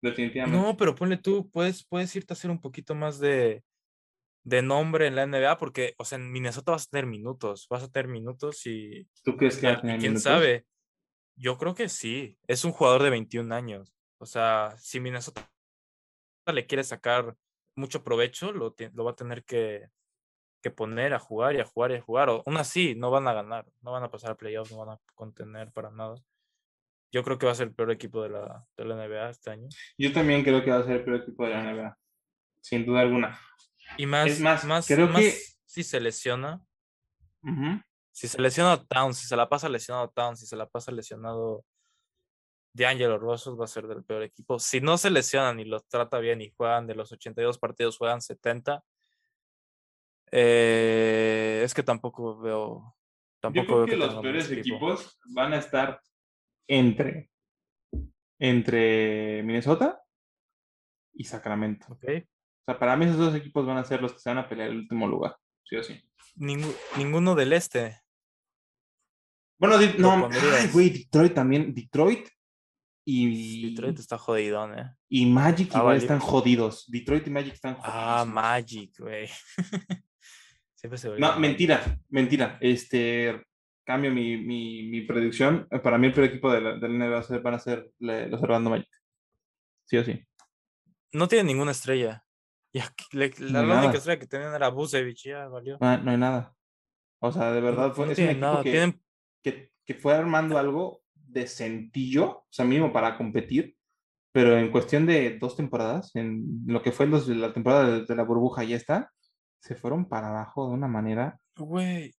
[0.03, 0.57] Definitivamente.
[0.67, 3.63] No, pero ponle tú, puedes, puedes irte a hacer un poquito más de,
[4.45, 7.85] de nombre en la NBA, porque, o sea, en Minnesota vas a tener minutos, vas
[7.85, 10.23] a tener minutos y, ¿Tú crees que y va a a- y tener quién minutos?
[10.25, 10.67] sabe.
[11.37, 13.95] Yo creo que sí, es un jugador de 21 años.
[14.19, 15.49] O sea, si Minnesota
[16.53, 17.37] le quiere sacar
[17.77, 19.89] mucho provecho, lo, lo va a tener que,
[20.63, 22.31] que poner a jugar y a jugar y a jugar.
[22.31, 24.91] O, aún así, no van a ganar, no van a pasar a playoffs, no van
[24.97, 26.15] a contener para nada.
[27.13, 29.51] Yo creo que va a ser el peor equipo de la, de la NBA este
[29.51, 29.69] año.
[29.99, 31.99] Yo también creo que va a ser el peor equipo de la NBA,
[32.63, 33.39] sin duda alguna.
[33.99, 36.63] Y más, más, más, creo más que- si se lesiona,
[38.13, 41.65] si se lesiona Towns, si se la pasa lesionado Towns, si se la pasa lesionado
[42.75, 44.59] D'Angelo Russell, va a ser del peor equipo.
[44.59, 48.23] Si no se lesionan y los trata bien y juegan de los 82 partidos, juegan
[48.23, 48.83] 70,
[50.33, 52.97] eh, es que tampoco veo.
[53.45, 54.77] Yo Tampoco creo veo que los peores equipo.
[54.77, 56.01] equipos van a estar
[56.69, 57.31] entre,
[58.39, 60.01] entre Minnesota
[61.13, 61.87] y Sacramento.
[61.93, 62.05] ¿ok?
[62.05, 64.49] O sea, para mí esos dos equipos van a ser los que se van a
[64.49, 66.01] pelear el último lugar, sí o sí.
[66.37, 68.01] Ningu- ninguno del este.
[69.59, 72.29] Bueno, no, ay, güey, Detroit también, Detroit
[73.05, 74.91] y, Detroit está jodidón, ¿eh?
[75.09, 75.99] y Magic Ah, igual vale.
[75.99, 76.85] están jodidos.
[76.91, 77.93] Detroit y Magic están jodidos.
[77.95, 79.29] Ah, Magic, güey.
[80.83, 82.59] Siempre se No, mentira, mentira.
[82.61, 83.41] Este,
[83.85, 85.69] cambio mi, mi, mi predicción.
[85.83, 87.93] Para mí el peor equipo de la, del NBA va a ser- van a ser
[88.01, 88.89] le- los Orlando Magic.
[89.85, 90.21] Sí o sí.
[91.13, 92.25] No tiene ninguna estrella.
[93.13, 95.79] Le- la, No única estrella que tenían era Busevich, ya valió.
[95.81, 96.53] No, no hay nada.
[97.21, 98.63] O sea, de verdad, No- fue, no tienen nada.
[98.65, 99.03] que, Tienen,
[99.43, 103.77] que, que fue armando algo decentillo, o sea, mínimo para competir,
[104.33, 108.05] pero en cuestión de dos temporadas, en lo que fue los, de la temporada de,
[108.05, 109.13] de la burbuja y esta,
[109.63, 111.41] se fueron para abajo de una manera.
[111.57, 112.15] güey,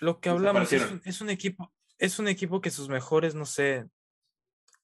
[0.00, 3.44] lo que hablamos es un, es un equipo, es un equipo que sus mejores, no
[3.44, 3.86] sé,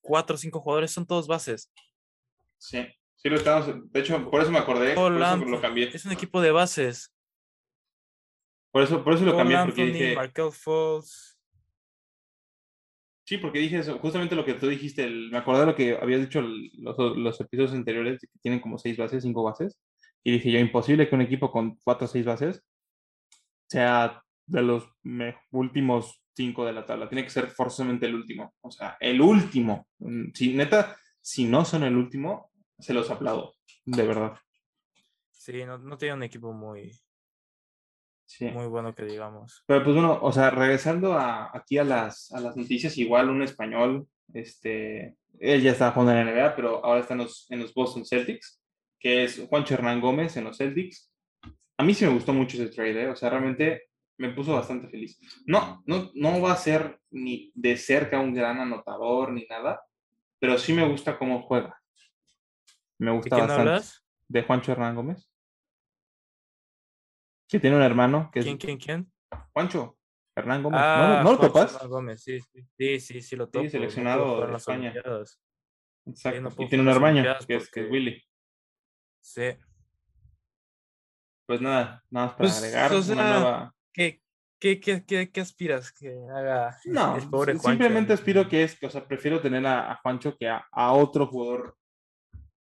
[0.03, 1.73] cuatro o cinco jugadores son todos bases.
[2.59, 3.91] Sí, sí lo estamos.
[3.91, 5.89] De hecho, por eso me acordé, por eso lo cambié.
[5.95, 7.13] Es un equipo de bases.
[8.71, 10.15] Por eso, por eso lo Cole cambié, porque Anthony, dije.
[10.15, 10.51] Markel.
[13.25, 15.97] Sí, porque dije eso, justamente lo que tú dijiste, el- me acordé de lo que
[15.97, 19.77] habías dicho los, los episodios anteriores, de que tienen como seis bases, cinco bases,
[20.29, 22.65] y dije yo, imposible que un equipo con cuatro o seis bases
[23.69, 24.89] sea de los
[25.51, 29.87] últimos cinco de la tabla, tiene que ser forzosamente el último, o sea, el último.
[29.99, 34.37] Mm, Si neta, si no son el último, se los aplaudo, de verdad.
[35.31, 36.93] Sí, no, no tiene un equipo muy,
[38.29, 38.47] Sí.
[38.47, 39.63] muy bueno que digamos.
[39.67, 43.43] Pero pues bueno, o sea, regresando a, aquí a las, a las noticias, igual un
[43.43, 47.61] español, este, él ya estaba jugando en la NBA, pero ahora está en los, en
[47.61, 48.61] los Boston Celtics,
[48.99, 51.13] que es Juancho Hernán Gómez en los Celtics.
[51.79, 53.09] A mí sí me gustó mucho ese trade, ¿eh?
[53.09, 53.85] o sea, realmente
[54.19, 55.19] me puso bastante feliz.
[55.47, 59.83] No, no, no va a ser ni de cerca un gran anotador ni nada,
[60.41, 61.79] pero sí me gusta cómo juega.
[62.99, 63.71] Me ¿De gusta quién bastante.
[63.71, 64.07] hablas?
[64.29, 65.31] De Juancho Hernán Gómez.
[67.49, 69.13] Que tiene un hermano que es ¿Quién, quién, quién?
[69.53, 69.99] Juancho
[70.35, 70.81] Hernán Gómez.
[70.81, 71.75] ¿No, Ah, ¿no lo Juancho topas?
[71.75, 73.61] Hernán Gómez, sí, sí, sí, sí, sí lo topo.
[73.61, 74.95] pudo seleccionado de España.
[76.07, 76.41] Exacto.
[76.41, 78.23] no y tiene un hermano, que es, que es Willy.
[79.27, 79.43] Sí.
[81.47, 83.75] Pues nada, nada más para Pues, agregar o una sea, nueva.
[83.93, 84.23] ¿Qué,
[84.61, 88.63] qué, qué, qué, qué aspiras que haga No, el pobre Juancho simplemente en- aspiro que
[88.63, 91.77] es, o sea, prefiero tener a, a Juancho que a, a otro jugador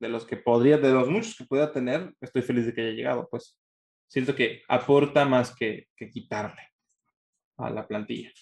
[0.00, 2.92] de los que podría, de los muchos que pueda tener, estoy feliz de que haya
[2.92, 3.56] llegado, pues.
[4.08, 6.62] Siento que aporta más que, que quitarle
[7.58, 8.32] a la plantilla.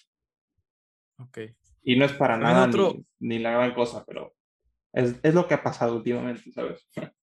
[1.19, 1.37] Ok.
[1.83, 4.33] Y no es para También nada otro- ni, ni la gran cosa, pero
[4.91, 6.87] Es, es lo que ha pasado últimamente, ¿sabes?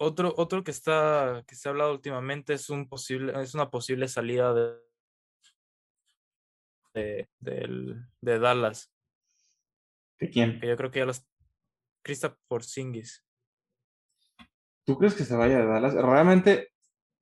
[0.00, 4.06] Otro, otro que está, que se ha hablado últimamente es un posible, es una posible
[4.06, 4.54] salida
[6.94, 8.92] de, de, Dallas.
[10.20, 10.60] ¿De quién?
[10.60, 11.26] Que yo creo que ya los
[12.04, 13.24] Krista Porzingis.
[14.84, 15.94] ¿Tú crees que se vaya de Dallas?
[15.94, 16.68] Realmente,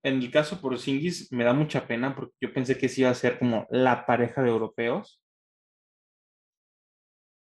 [0.05, 3.11] en el caso por Singis, me da mucha pena porque yo pensé que sí iba
[3.11, 5.23] a ser como la pareja de europeos.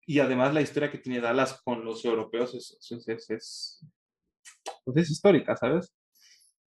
[0.06, 3.86] Y además la historia que tiene Dallas con los europeos es, es, es, es-
[4.84, 5.94] pues es histórica, ¿sabes?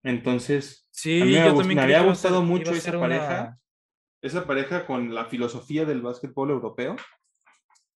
[0.03, 3.59] Entonces, Sí, a mí me, yo también había ser- gustado mucho esa pareja, una-
[4.23, 6.97] esa pareja con la filosofía del básquetbol europeo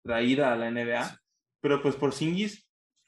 [0.04, 1.20] traída a la NBA,
[1.62, 2.68] pero pues por Singis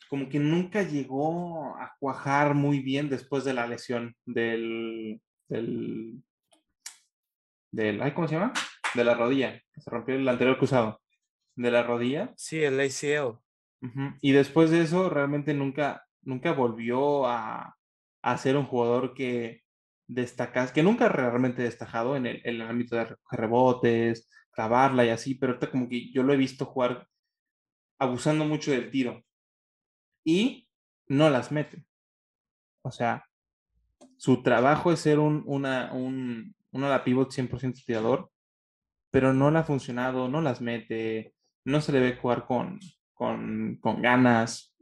[0.10, 6.24] como que nunca llegó a cuajar muy bien después de la lesión del, del,
[7.72, 8.54] del, ay, ¿cómo se llama?
[8.94, 11.02] De la rodilla, que se rompió el anterior cruzado,
[11.56, 12.34] de la rodilla.
[12.38, 13.38] Sí, el ACL.
[14.22, 17.78] Y después de eso, realmente nunca, nunca volvió a,
[18.22, 19.62] a ser un jugador que
[20.08, 25.10] destacas, que nunca realmente destacado en el, en el ámbito de recoger rebotes, clavarla y
[25.10, 27.08] así, pero ahorita como que yo lo he visto jugar
[28.00, 29.24] abusando mucho del tiro
[30.24, 30.68] y
[31.08, 31.86] no las mete.
[32.82, 33.26] O sea,
[34.18, 38.32] su trabajo es ser un, una, un, un ala pivot 100% tirador,
[39.12, 41.34] pero no le ha funcionado, no las mete,
[41.66, 42.80] no se le ve jugar con,
[43.14, 44.76] con, con ganas.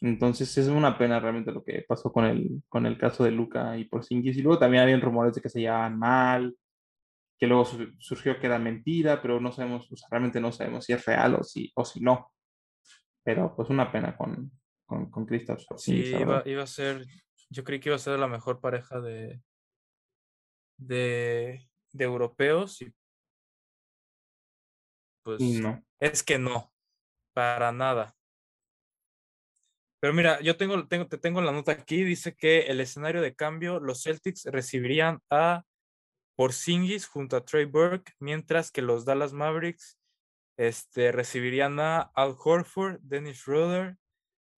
[0.00, 3.76] Entonces es una pena realmente lo que pasó con el, con el caso de Luca
[3.76, 4.36] y Porzingis.
[4.36, 6.56] Y luego también habían rumores de que se llevaban mal,
[7.38, 10.84] que luego su- surgió que era mentira, pero no sabemos, o sea, realmente no sabemos
[10.84, 12.32] si es real o si, o si no.
[13.24, 14.50] Pero pues una pena con,
[14.86, 17.04] con, con Kristaps Sí, iba, iba a ser,
[17.50, 19.40] yo creí que iba a ser la mejor pareja de,
[20.78, 22.92] de, de europeos y
[25.22, 25.82] pues Y no.
[26.00, 26.72] es que no,
[27.34, 28.14] para nada.
[30.00, 33.80] Pero mira, yo tengo, te tengo la nota aquí, dice que el escenario de cambio,
[33.80, 35.64] los Celtics recibirían a
[36.36, 39.98] Porzingis junto a Trey Burke, mientras que los Dallas Mavericks
[40.56, 43.96] este, recibirían a Al Horford, Dennis Schroeder,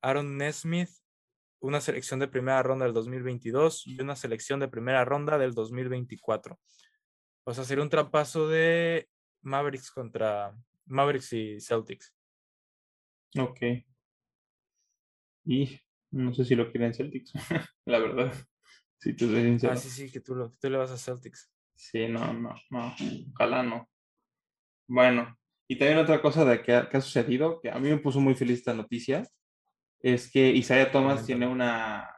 [0.02, 0.90] Aaron Nesmith,
[1.60, 6.58] una selección de primera ronda del 2022 y una selección de primera ronda del 2024.
[7.44, 9.08] O sea, sería un trapaso de
[9.42, 10.54] Mavericks contra
[10.86, 12.14] Mavericks y Celtics.
[13.38, 13.60] Ok.
[15.44, 17.32] Y no sé si lo quieren Celtics,
[17.86, 18.32] la verdad.
[18.98, 19.72] Si te soy sincero.
[19.72, 21.50] Ah, sí, sí, que tú, lo, que tú le vas a Celtics.
[21.74, 22.94] Sí, no, no, no.
[23.34, 23.88] Ojalá no.
[24.86, 25.38] Bueno,
[25.70, 28.18] y también otra cosa de que ha, que ha sucedido, que a mí me puso
[28.20, 29.22] muy feliz esta noticia,
[30.00, 32.10] es que Isaiah Thomas tiene una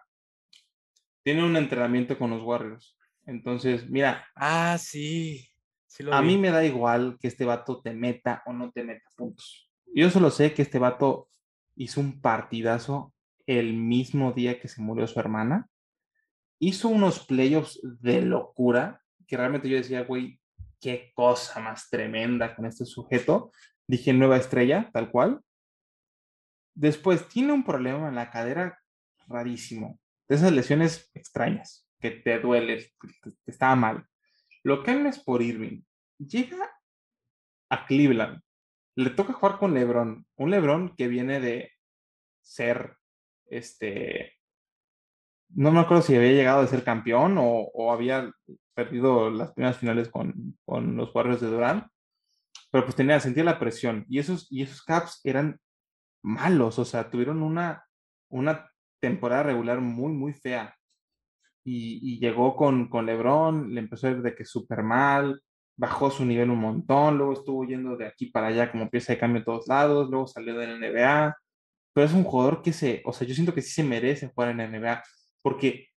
[1.22, 2.96] tiene un entrenamiento con los Warriors.
[3.26, 5.46] Entonces, mira, Ah, sí.
[5.86, 8.84] Sí lo a mí me da igual que este vato te meta o no te
[8.84, 9.70] meta puntos.
[9.94, 11.28] Yo solo sé que este vato
[11.76, 13.11] hizo un partidazo
[13.46, 15.68] el mismo día que se murió su hermana.
[16.58, 20.38] Hizo unos playoffs de locura que realmente yo decía, güey,
[20.80, 23.52] qué cosa más tremenda con este sujeto.
[23.86, 25.40] Dije nueva estrella, tal cual.
[26.74, 28.78] Después tiene un problema en la cadera
[29.28, 29.98] rarísimo.
[30.28, 34.06] De esas lesiones extrañas, que te duele, que estaba mal.
[34.62, 35.82] Lo cambias por Irving.
[36.18, 36.70] Llega
[37.68, 38.40] a Cleveland.
[38.96, 40.26] Le toca jugar con LeBron.
[40.36, 41.72] Un LeBron que viene de
[42.40, 42.96] ser,
[43.52, 44.32] este,
[45.50, 48.32] no me acuerdo si había llegado a ser campeón o, había
[48.74, 51.86] perdido las primeras finales con, con los Warriors de Durant.
[52.70, 54.06] Pero pues tenía, sentía la presión.
[54.08, 55.60] Y esos, y esos Caps eran
[56.22, 56.78] malos.
[56.78, 57.84] O sea, tuvieron una,
[58.30, 60.74] una temporada regular muy, muy fea.
[61.64, 65.40] Y, llegó con, con LeBron, le empezó a ir de que súper mal,
[65.76, 69.18] bajó su nivel un montón, luego estuvo yendo de aquí para allá como pieza de
[69.18, 71.36] cambio en todos lados, luego salió de la NBA,
[71.92, 74.50] pero es un jugador que se, o sea, yo siento que sí se merece jugar
[74.50, 75.02] en la NBA,
[75.42, 75.88] porque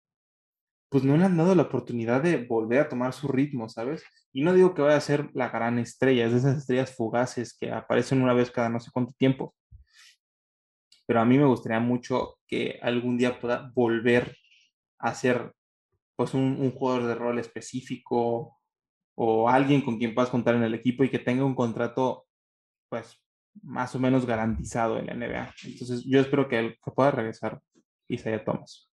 [0.90, 4.04] pues no le han dado la oportunidad de volver a tomar su ritmo, ¿sabes?
[4.32, 7.58] Y no digo que vaya a ser la gran estrella, es de esas estrellas fugaces
[7.58, 9.56] que aparecen una vez cada no sé cuánto tiempo,
[11.06, 14.38] pero a mí me gustaría mucho que algún día pueda volver
[15.00, 15.54] a ser
[16.16, 18.58] pues un, un jugador de rol específico
[19.16, 22.26] o alguien con quien puedas contar en el equipo y que tenga un contrato
[22.90, 23.20] pues
[23.64, 25.54] más o menos garantizado en la NBA.
[25.66, 27.62] Entonces yo espero que, él, que pueda regresar
[28.08, 28.90] Isaiah Thomas.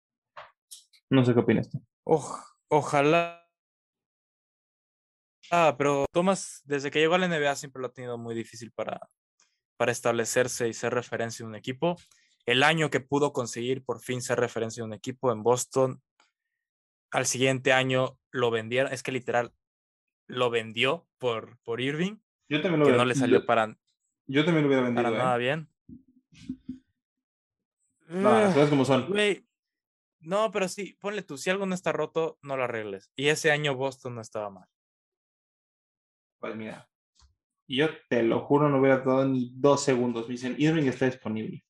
[1.10, 1.80] No sé qué opinas tú.
[2.04, 3.42] Oj- ojalá.
[5.50, 8.72] Ah, pero Thomas, desde que llegó a la NBA, siempre lo ha tenido muy difícil
[8.72, 9.00] para,
[9.76, 11.96] para establecerse y ser referencia en un equipo.
[12.46, 16.02] El año que pudo conseguir por fin ser referencia en un equipo en Boston,
[17.12, 19.52] al siguiente año lo vendieron, es que literal
[20.28, 22.16] lo vendió por, por Irving,
[22.48, 23.76] Yo también lo que no le salió para,
[24.26, 25.02] yo también lo hubiera vendido.
[25.04, 25.18] para ¿eh?
[25.18, 25.68] nada bien.
[28.08, 29.08] No, las Ugh, cosas como son.
[29.08, 29.46] Güey,
[30.20, 33.10] no, pero sí, ponle tú, si algo no está roto, no lo arregles.
[33.16, 34.68] Y ese año Boston no estaba mal.
[36.38, 36.88] Pues mira,
[37.68, 40.28] yo te lo juro, no hubiera dado ni dos segundos.
[40.28, 41.64] Me dicen, Irving está disponible.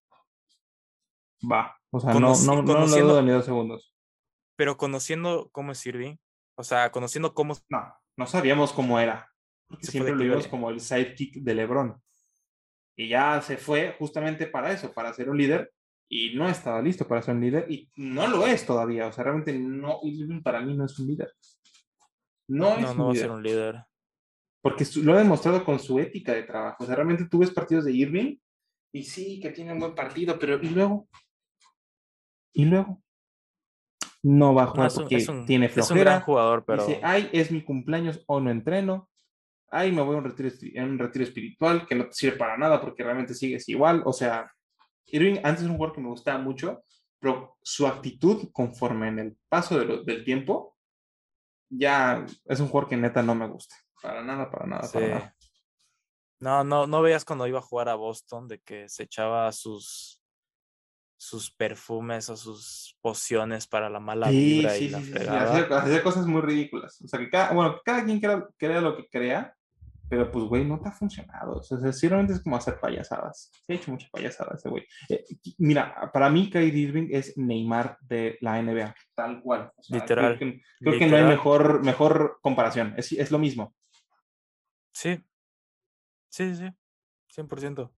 [1.51, 1.79] Va.
[1.91, 3.95] O sea, no, Conoci- no, no lo conociendo- dudo ni dos segundos.
[4.57, 6.17] Pero conociendo cómo es Irving,
[6.57, 9.31] o sea, conociendo cómo No, no sabíamos cómo era.
[9.69, 12.03] Porque siempre lo vimos como el sidekick de LeBron.
[12.97, 15.73] Y ya se fue justamente para eso, para ser un líder.
[16.09, 17.67] Y no estaba listo para ser un líder.
[17.71, 19.07] Y no lo es todavía.
[19.09, 21.33] O sea, realmente no, Irving para mí no es un líder.
[22.49, 23.27] No es no, un no va a líder.
[23.27, 23.85] ser un líder.
[24.63, 26.85] Porque lo ha demostrado con su ética de trabajo.
[26.85, 28.37] O sea, realmente tú ves partidos de Irving
[28.93, 31.09] y sí, que tiene un buen partido, pero ¿y luego?
[32.53, 33.03] ¿Y luego?
[34.23, 36.21] No va a No, jugar es, un, porque es un- tiene es un gran flojera.
[36.23, 39.09] jugador, pero Dice, ay, es mi cumpleaños o no entreno.
[39.71, 40.49] Ay, me voy a un retiro,
[40.81, 44.03] a un retiro espiritual que no te sirve para nada porque realmente sigues igual.
[44.05, 44.51] O sea,
[45.07, 46.83] Irving antes es un jugador que me gustaba mucho,
[47.19, 50.77] pero su actitud conforme en el paso de lo- del tiempo,
[51.69, 53.75] ya es un jugador que neta no me gusta.
[54.03, 55.12] Para nada, para nada, para sí.
[55.12, 55.37] nada.
[56.39, 60.21] No, no, no veías cuando iba a jugar a Boston de que se echaba sus
[61.19, 65.11] sus perfumes o sus pociones para la mala Sí, vibra sí, y la sí, sí,
[65.12, 65.43] sí, fregada.
[65.62, 67.01] hacía, hacía cosas muy ridículas.
[67.03, 69.56] O sea, que cada, bueno, cada quien crea, crea lo que crea,
[70.09, 71.57] pero pues, güey, no te ha funcionado.
[71.57, 73.51] O sea, sí, realmente es como hacer payasadas.
[73.67, 74.85] Se ha hecho mucha payasada ese güey.
[75.09, 75.25] Eh,
[75.59, 79.73] mira, para mí, Kyrie Irving es Neymar de la NBA, tal cual.
[79.77, 82.95] O sea, Literal, Creo que, creo que no hay mejor, mejor comparación.
[82.97, 83.75] Es, es lo mismo.
[84.93, 85.23] Sí.
[86.29, 86.67] Sí, sí,
[87.35, 87.43] sí.
[87.43, 87.93] 100%.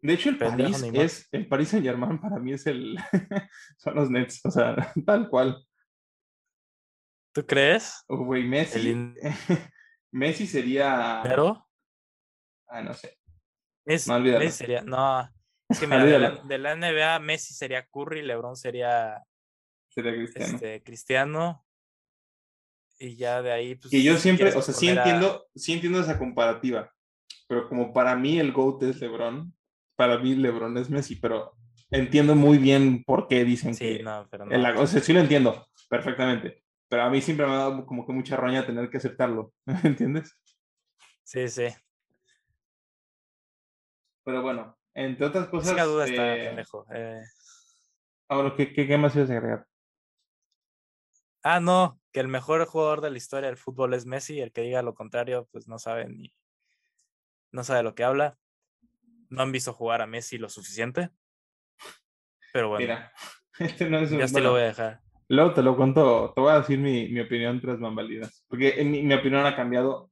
[0.00, 1.02] De hecho, el Pendejo París Neymar.
[1.04, 2.96] es, el Paris Saint Germain para mí es el,
[3.78, 4.76] son los Nets, o sea,
[5.06, 5.64] tal cual.
[7.32, 8.04] ¿Tú crees?
[8.08, 9.16] Oh, Güey, Messi, in-
[10.12, 11.66] Messi sería, Pero
[12.68, 13.18] ah, no sé,
[13.84, 14.18] Messi, No.
[14.20, 15.28] Messi sería, no,
[15.68, 19.22] es que mira, de la, de la NBA Messi sería Curry, LeBron sería
[19.88, 20.54] sería Cristiano.
[20.54, 21.64] este, Cristiano
[22.98, 25.72] y ya de ahí pues que yo si siempre, o sea, sí a- entiendo, sí
[25.72, 26.92] entiendo esa comparativa,
[27.46, 29.54] pero como para mí el GOAT es LeBron,
[29.96, 31.54] para mí LeBron es Messi, pero
[31.90, 34.54] entiendo muy bien por qué dicen Sí, que, no, pero no.
[34.54, 38.06] el- o sea, sí lo entiendo perfectamente, pero a mí siempre me ha dado como
[38.06, 39.52] que mucha roña tener que aceptarlo,
[39.84, 40.38] ¿entiendes?
[41.24, 41.68] Sí, sí.
[44.24, 46.86] Pero bueno, entre otras cosas, Sin duda está eh, pendejo.
[46.92, 47.22] eh.
[48.28, 49.66] ahora, ¿qué, qué, qué más ibas a agregar?
[51.42, 54.62] Ah, no, que el mejor jugador de la historia del fútbol es Messi, el que
[54.62, 56.34] diga lo contrario, pues no sabe ni
[57.50, 58.38] no sabe lo que habla.
[59.30, 61.10] No han visto jugar a Messi lo suficiente.
[62.52, 63.12] Pero bueno, Mira,
[63.58, 65.00] este no es un, ya te lo voy a dejar.
[65.28, 69.02] Luego te lo cuento, te voy a decir mi, mi opinión tras bambalinas, porque mi,
[69.02, 70.10] mi opinión ha cambiado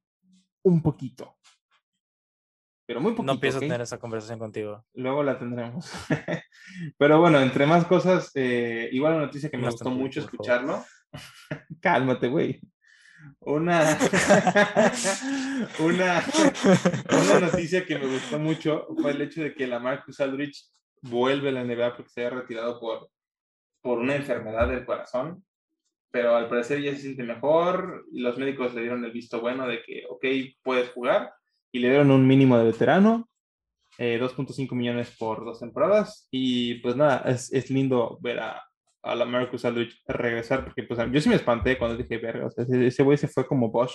[0.63, 1.37] un poquito,
[2.87, 3.35] pero muy poquito.
[3.35, 3.65] No pienso ¿ok?
[3.65, 4.85] tener esa conversación contigo.
[4.95, 5.91] Luego la tendremos.
[6.99, 10.21] pero bueno, entre más cosas, eh, igual una noticia que me Más gustó tranquilo, mucho
[10.21, 10.85] escucharlo.
[11.81, 12.61] Cálmate, güey.
[13.41, 13.81] Una,
[15.81, 16.23] una,
[17.09, 20.65] una noticia que me gustó mucho fue el hecho de que la Marcus Aldrich
[21.03, 23.11] vuelve a la NBA porque se había retirado por,
[23.81, 25.45] por una enfermedad del corazón,
[26.11, 29.67] pero al parecer ya se siente mejor y los médicos le dieron el visto bueno
[29.67, 30.25] de que, ok,
[30.63, 31.33] puedes jugar
[31.73, 33.29] y le dieron un mínimo de veterano,
[33.99, 38.63] eh, 2.5 millones por dos temporadas y pues nada, es, es lindo ver a,
[39.03, 42.51] a la Marcus Aldrich regresar porque pues yo sí me espanté cuando dije, verga, o
[42.51, 43.95] sea, ese güey se fue como Bosch,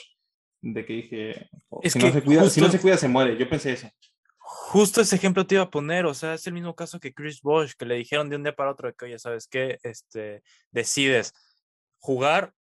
[0.61, 3.07] de que dije, oh, Es si, que no se cuida, si no se cuida se
[3.07, 3.89] muere, yo pensé eso.
[4.53, 7.41] Justo ese ejemplo te iba a poner, o sea, es el mismo caso que Chris
[7.41, 9.79] Bosh, que le dijeron de un día para otro de que, oye, ¿sabes qué?
[9.83, 11.33] Este, decides
[11.99, 12.53] jugar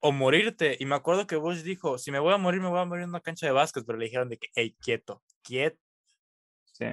[0.00, 0.76] o morirte.
[0.78, 3.04] Y me acuerdo que Bosch dijo, si me voy a morir, me voy a morir
[3.04, 5.78] en una cancha de básquet, pero le dijeron de que, hey, quieto, quieto.
[6.64, 6.86] Sí.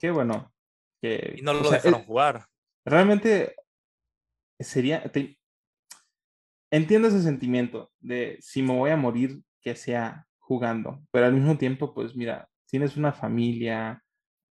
[0.00, 0.52] Qué bueno.
[1.00, 2.46] Que, Y no lo sea, dejaron es- jugar.
[2.84, 3.56] realmente
[4.58, 5.10] sería.
[5.10, 5.38] te-
[6.70, 11.56] entiendo ese sentimiento de si me voy a morir, que sea jugando, pero al mismo
[11.58, 14.02] tiempo, pues mira, tienes una familia,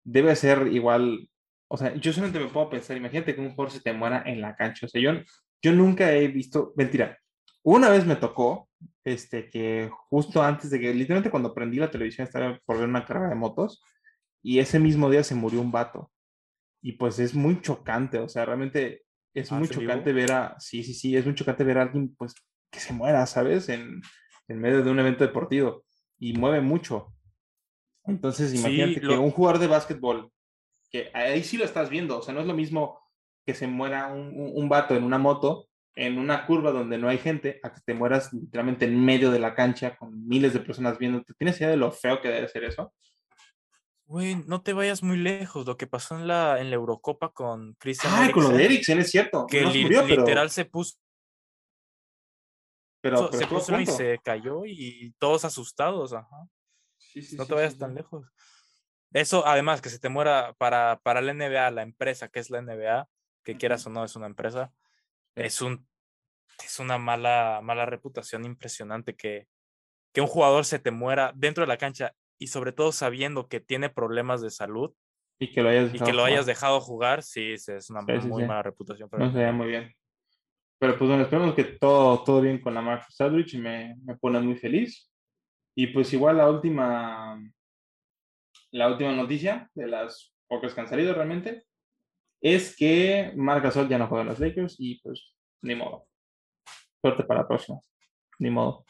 [0.03, 1.29] debe ser igual.
[1.69, 4.41] O sea, yo solamente me puedo pensar, imagínate que un jugador se te muera en
[4.41, 4.85] la cancha.
[4.85, 5.11] O sea, yo,
[5.61, 7.17] yo nunca he visto, mentira,
[7.63, 8.69] una vez me tocó,
[9.03, 13.05] este, que justo antes de que, literalmente cuando prendí la televisión estaba por ver una
[13.05, 13.81] carrera de motos
[14.43, 16.11] y ese mismo día se murió un vato.
[16.81, 19.03] Y pues es muy chocante, o sea, realmente
[19.33, 20.13] es Ah, muy ¿fue en chocante vivo?
[20.13, 22.35] ver a, sí, sí, sí, es muy chocante ver a alguien pues
[22.71, 23.69] que se muera, ¿sabes?
[23.69, 24.01] En,
[24.47, 25.85] en medio de un evento deportivo
[26.19, 27.14] y mueve mucho.
[28.07, 30.31] Entonces, Sí, imagínate que un jugador de básquetbol,
[30.91, 32.99] que ahí sí lo estás viendo, o sea, no es lo mismo
[33.45, 37.07] que se muera un, un, un vato en una moto, en una curva donde no
[37.09, 40.59] hay gente, a que te mueras literalmente en medio de la cancha con miles de
[40.59, 41.33] personas viéndote.
[41.37, 42.93] ¿Tienes idea de lo feo que debe ser eso?
[44.07, 45.65] Güey, no te vayas muy lejos.
[45.65, 48.97] Lo que pasó en la, en la Eurocopa con Christian Ah, con lo de Eriksen,
[48.97, 49.47] Eriksen, es cierto.
[49.47, 50.95] que no li- murió, pero, literal se puso,
[53.01, 56.13] pero, pero se puso y se cayó y todos asustados.
[56.13, 56.47] Ajá.
[57.15, 58.27] Sí, sí, no te vayas tan lejos.
[59.13, 62.61] Eso, además, que se te muera para, para la NBA, la empresa que es la
[62.61, 63.07] NBA,
[63.43, 64.73] que quieras o no es una empresa,
[65.35, 65.87] es un
[66.63, 69.47] es una mala, mala reputación impresionante que,
[70.13, 73.59] que un jugador se te muera dentro de la cancha y sobre todo sabiendo que
[73.61, 74.93] tiene problemas de salud
[75.39, 76.55] Y que lo hayas y dejado que lo hayas jugar.
[76.55, 78.47] dejado jugar, sí, es una Sí, sí, muy sí.
[78.47, 79.09] mala reputación.
[79.09, 79.93] para No se muy bien.
[80.79, 84.17] Pero pues bueno, esperemos que todo, todo bien con la Marcus Aldridge y me, me
[84.17, 85.09] pone muy feliz.
[85.75, 87.37] Y pues igual la última,
[88.71, 91.65] la última noticia de las pocas que han salido realmente
[92.41, 96.07] es que Marc Gasol ya no juega en los Lakers y pues ni modo.
[97.01, 97.79] Suerte para la próxima.
[98.39, 98.85] Ni modo.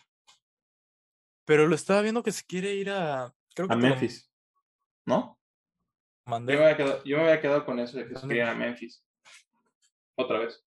[1.46, 3.34] Pero lo estaba viendo que se quiere ir a.
[3.56, 4.32] Creo que A lo Memphis.
[5.06, 5.40] ¿No?
[6.26, 6.54] mandé.
[6.54, 8.36] Yo me había quedado, yo me había quedado con eso de que se ¿Dónde?
[8.36, 9.06] querían a Memphis.
[10.18, 10.65] Otra vez.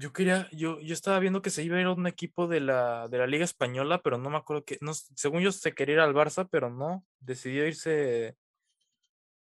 [0.00, 2.60] Yo quería, yo, yo estaba viendo que se iba a ir a un equipo de
[2.60, 5.94] la, de la Liga Española, pero no me acuerdo que, no, según yo se quería
[5.94, 8.36] ir al Barça, pero no, decidió irse,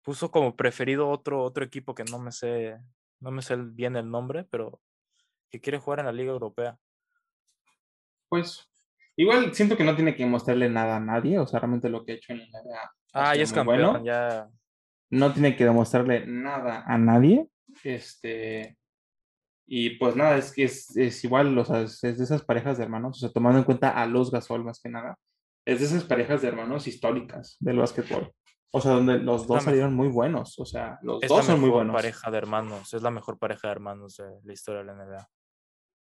[0.02, 2.78] puso como preferido otro, otro equipo que no me sé,
[3.18, 4.80] no me sé bien el nombre, pero
[5.50, 6.78] que quiere jugar en la Liga Europea.
[8.28, 8.70] Pues
[9.16, 11.40] igual siento que no tiene que mostrarle nada a nadie.
[11.40, 14.04] O sea, realmente lo que ha hecho en la NBA Ah, ya es campeón, bueno.
[14.04, 14.48] ya.
[15.10, 17.48] no tiene que demostrarle nada a nadie.
[17.82, 18.76] Este,
[19.66, 22.78] y pues nada, es que es, es igual, o sea, es, es de esas parejas
[22.78, 25.16] de hermanos, o sea, tomando en cuenta a los Gasol más que nada,
[25.66, 28.32] es de esas parejas de hermanos históricas del básquetbol.
[28.72, 31.36] O sea, donde los la dos mejor- salieron muy buenos, o sea, los Es la
[31.36, 31.94] dos son muy mejor buenos.
[31.96, 35.28] pareja de hermanos, es la mejor pareja de hermanos de la historia de la NBA.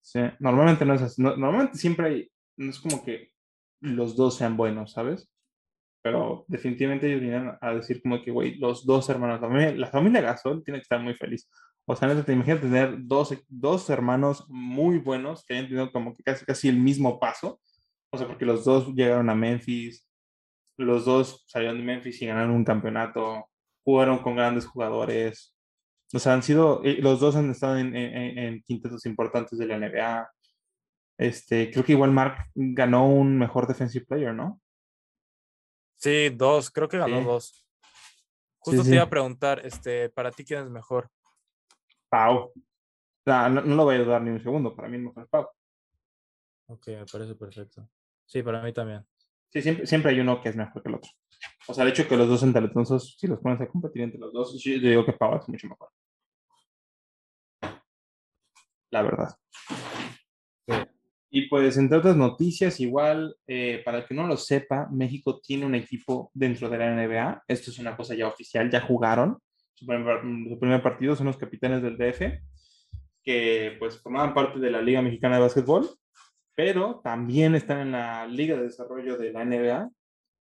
[0.01, 3.31] Sí, normalmente no es así, no- normalmente siempre hay, no es como que
[3.81, 5.29] los dos sean buenos, ¿sabes?
[6.01, 9.87] Pero definitivamente ellos vinieron a decir como que, güey, los dos hermanos, la familia, la
[9.87, 11.49] familia Gasol tiene que estar muy feliz.
[11.85, 16.13] O sea, neta, te imaginas tener dos, dos hermanos muy buenos que hayan tenido como
[16.15, 17.59] que casi, casi el mismo paso.
[18.11, 20.07] O sea, porque los dos llegaron a Memphis,
[20.77, 23.49] los dos salieron de Memphis y ganaron un campeonato,
[23.83, 25.55] jugaron con grandes jugadores.
[26.13, 30.31] O sea, han sido, los dos han estado en, en- quintetos importantes de la NBA.
[31.17, 34.61] Este, creo que igual Mark ganó un mejor defensive player, ¿no?
[35.97, 37.25] Sí, dos, creo que ganó Sí.
[37.25, 37.65] dos.
[38.59, 38.89] Justo sí.
[38.89, 41.09] te iba a preguntar, este, para ti quién es mejor.
[42.13, 42.53] Pau.
[43.25, 45.29] No, no, no lo voy a dudar ni un segundo, para mí el mejor es
[45.29, 45.47] Pau.
[46.67, 47.89] Ok, me parece perfecto.
[48.23, 49.03] Sí, para mí también.
[49.49, 51.09] Sí, siempre, siempre hay uno que es mejor que el otro.
[51.67, 54.19] O sea, el hecho que los dos son talentosos, si los pones a competir entre
[54.19, 55.89] los dos, yo digo que Pau es mucho mejor.
[58.91, 59.35] La verdad.
[60.67, 60.73] Sí.
[61.31, 65.65] Y pues, entre otras noticias, igual, eh, para el que no lo sepa, México tiene
[65.65, 67.43] un equipo dentro de la NBA.
[67.47, 69.39] Esto es una cosa ya oficial, ya jugaron.
[69.75, 72.39] Su primer, partido son los capitanes del DF,
[73.23, 75.89] que pues formaban parte de la Liga Mexicana de Básquetbol,
[76.55, 79.89] pero también están en la Liga de Desarrollo de la NBA,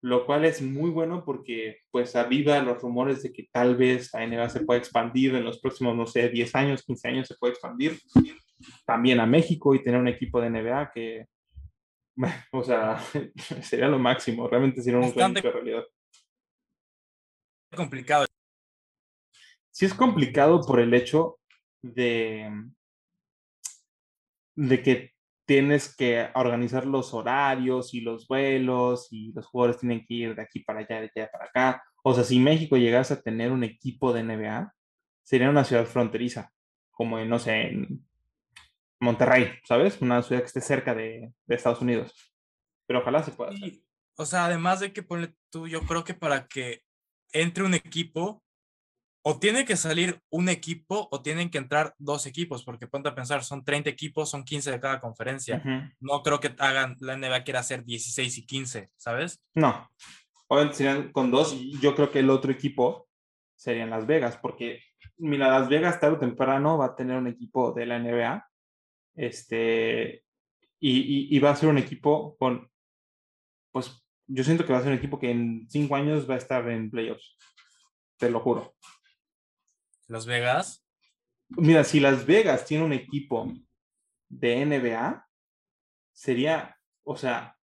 [0.03, 4.27] lo cual es muy bueno porque pues aviva los rumores de que tal vez la
[4.27, 7.55] NBA se pueda expandir en los próximos, no sé, 10 años, 15 años se puede
[7.55, 7.99] expandir
[8.87, 11.27] también a México y tener un equipo de NBA que,
[12.53, 12.99] o sea,
[13.63, 15.41] sería lo máximo, realmente sería un Bastante.
[15.41, 15.85] realidad.
[17.75, 18.27] complicado.
[19.77, 21.39] Sí es complicado por el hecho
[21.83, 22.51] de,
[24.55, 25.13] de que
[25.45, 30.41] tienes que organizar los horarios y los vuelos y los jugadores tienen que ir de
[30.41, 31.85] aquí para allá, de allá para acá.
[32.03, 34.73] O sea, si México llegase a tener un equipo de NBA,
[35.23, 36.51] sería una ciudad fronteriza,
[36.91, 38.03] como en, no sé, en
[38.99, 40.01] Monterrey, ¿sabes?
[40.01, 42.15] Una ciudad que esté cerca de, de Estados Unidos.
[42.87, 43.75] Pero ojalá se pueda hacer.
[44.15, 46.83] O sea, además de que ponle tú, yo creo que para que
[47.31, 48.43] entre un equipo,
[49.29, 53.15] o tiene que salir un equipo o tienen que entrar dos equipos, porque ponte a
[53.17, 55.61] pensar, son 30 equipos, son 15 de cada conferencia.
[55.99, 59.43] No creo que hagan, la NBA quiera hacer 16 y 15, ¿sabes?
[59.55, 59.91] No.
[60.47, 61.57] Obviamente serían con dos.
[61.81, 63.09] Yo creo que el otro equipo
[63.57, 64.81] serían Las Vegas, porque,
[65.19, 68.49] mira, Las Vegas tarde o temprano va a tener un equipo de la NBA.
[69.17, 70.23] Este.
[70.79, 72.71] Y, y- y va a ser un equipo con.
[73.73, 76.39] Pues yo siento que va a ser un equipo que en cinco años va a
[76.39, 77.37] estar en playoffs.
[78.19, 78.75] Te lo juro.
[80.09, 80.87] Las Vegas.
[81.49, 83.53] Mira, si Las Vegas tiene un equipo
[84.29, 85.27] de NBA,
[86.13, 87.57] sería, o sea,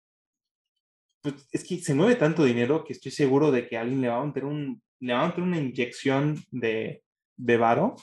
[1.23, 4.21] pues es que se mueve tanto dinero que estoy seguro de que alguien le va
[4.21, 7.03] a meter, un, le va a meter una inyección de,
[7.37, 7.97] de varo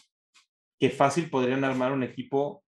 [0.80, 2.64] que fácil podrían armar un equipo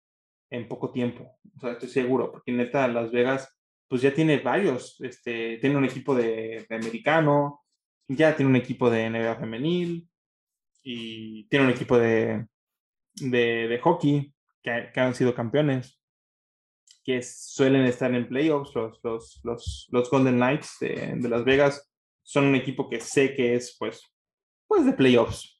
[0.50, 1.38] en poco tiempo.
[1.56, 3.56] O sea, estoy seguro, porque neta Las Vegas,
[3.88, 7.62] pues ya tiene varios, este, tiene un equipo de, de americano,
[8.08, 10.09] ya tiene un equipo de NBA femenil
[10.82, 12.46] y tiene un equipo de,
[13.14, 16.00] de, hockey que, que han sido campeones
[17.04, 21.90] que suelen estar en playoffs, los, los, los, los Golden Knights de, Las Vegas,
[22.22, 24.02] son un equipo que sé que es, pues,
[24.66, 25.58] pues de playoffs,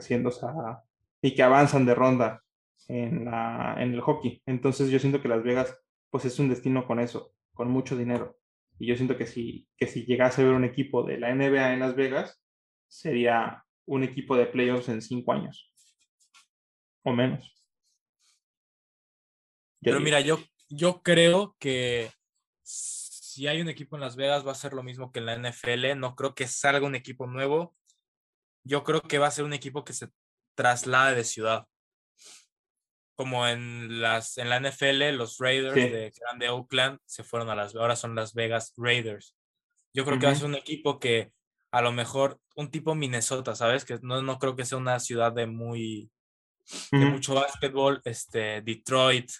[0.00, 0.82] sea,
[1.22, 2.42] y que avanzan de ronda
[2.88, 4.42] en, la, en el hockey.
[4.46, 5.78] Entonces yo siento que Las Vegas,
[6.10, 8.38] pues es un destino con eso, con mucho dinero.
[8.78, 11.74] Y yo siento que si, que si llegase a ver un equipo de la NBA
[11.74, 12.42] en Las Vegas,
[12.88, 15.72] sería un equipo de playoffs en cinco años.
[17.02, 17.44] O menos.
[19.80, 20.04] Yo Pero digo.
[20.04, 22.10] mira, yo, yo creo que
[22.62, 25.36] si hay un equipo en Las Vegas va a ser lo mismo que en la
[25.36, 25.96] NFL.
[25.98, 27.74] No creo que salga un equipo nuevo.
[28.64, 30.08] Yo creo que va a ser un equipo que se
[30.54, 31.66] traslade de ciudad.
[33.16, 35.80] Como en las en la NFL, los Raiders sí.
[35.80, 39.36] de, de Oakland se fueron a las ahora son Las Vegas Raiders.
[39.94, 40.20] Yo creo uh -huh.
[40.20, 41.32] que va a ser un equipo que
[41.70, 43.84] a lo mejor un tipo Minnesota, ¿sabes?
[43.84, 46.10] Que no, no creo que sea una ciudad de muy
[46.92, 49.30] de mucho básquetbol, este Detroit,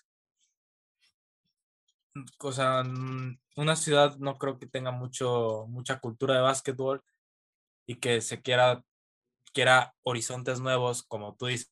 [2.38, 2.82] o sea,
[3.56, 7.02] una ciudad no creo que tenga mucho, mucha cultura de básquetbol
[7.86, 8.82] y que se quiera,
[9.52, 11.70] quiera horizontes nuevos, como tú dices,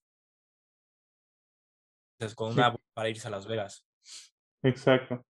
[2.35, 2.79] con una sí.
[2.95, 3.85] para irse a Las Vegas.
[4.63, 5.25] Exacto.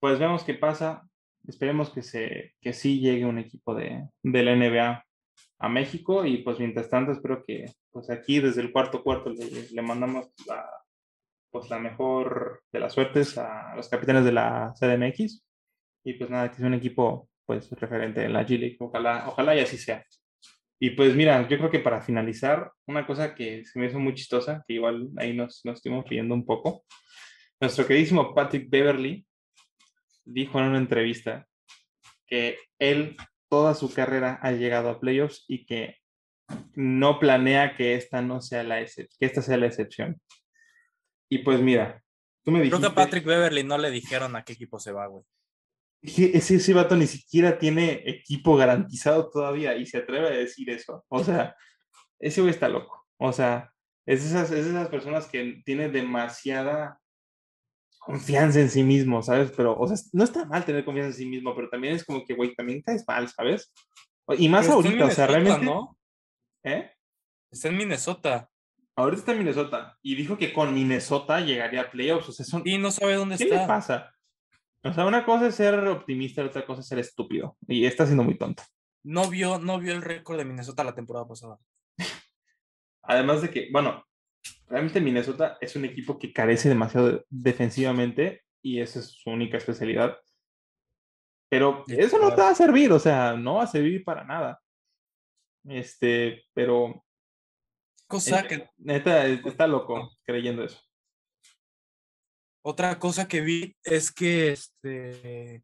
[0.00, 1.08] Pues vemos qué pasa.
[1.46, 5.04] Esperemos que, se, que sí llegue un equipo de, de la NBA
[5.58, 9.68] a México y pues mientras tanto espero que pues aquí desde el cuarto cuarto le,
[9.70, 10.68] le mandamos la,
[11.52, 15.44] pues la mejor de las suertes a los capitanes de la CDMX.
[16.04, 18.76] Y pues nada, que es un equipo pues referente en la G-League.
[18.80, 20.04] Ojalá, ojalá y así sea.
[20.80, 24.14] Y pues mira, yo creo que para finalizar, una cosa que se me hizo muy
[24.14, 26.84] chistosa, que igual ahí nos, nos estuvimos pidiendo un poco.
[27.60, 29.24] Nuestro queridísimo Patrick Beverly
[30.24, 31.46] dijo en una entrevista
[32.26, 33.16] que él
[33.48, 35.98] toda su carrera ha llegado a playoffs y que
[36.74, 40.20] no planea que esta no sea la que esta sea la excepción.
[41.30, 42.02] Y pues mira,
[42.44, 42.78] tú me dijiste...
[42.78, 45.24] Creo que a Patrick Beverly no le dijeron a qué equipo se va, güey.
[46.02, 51.04] Ese, ese vato ni siquiera tiene equipo garantizado todavía y se atreve a decir eso.
[51.08, 51.54] O sea,
[52.18, 53.06] ese güey está loco.
[53.18, 53.72] O sea,
[54.06, 57.00] es esas, es esas personas que tienen demasiada
[58.04, 59.52] confianza en sí mismo, ¿sabes?
[59.56, 62.24] Pero, o sea, no está mal tener confianza en sí mismo, pero también es como
[62.24, 63.72] que, güey, también caes mal, ¿sabes?
[64.38, 65.64] Y más pero ahorita, o sea, realmente...
[65.64, 65.96] ¿no?
[66.64, 66.90] ¿Eh?
[67.50, 68.48] Está en Minnesota.
[68.96, 72.28] Ahorita está en Minnesota y dijo que con Minnesota llegaría a playoffs.
[72.28, 72.62] O sea, son...
[72.64, 73.56] Y no sabe dónde ¿Qué está.
[73.56, 74.14] ¿Qué le pasa?
[74.84, 77.56] O sea, una cosa es ser optimista, otra cosa es ser estúpido.
[77.68, 78.64] Y está siendo muy tonto.
[79.04, 81.58] No vio, no vio el récord de Minnesota la temporada pasada.
[83.02, 84.04] Además de que, bueno,
[84.72, 90.16] realmente Minnesota es un equipo que carece demasiado defensivamente y esa es su única especialidad.
[91.50, 94.58] Pero eso no te va a servir, o sea, no va a servir para nada.
[95.68, 97.04] Este, pero
[98.06, 98.70] cosa que.
[98.78, 100.80] Neta, está loco creyendo eso.
[102.64, 105.62] Otra cosa que vi es que este,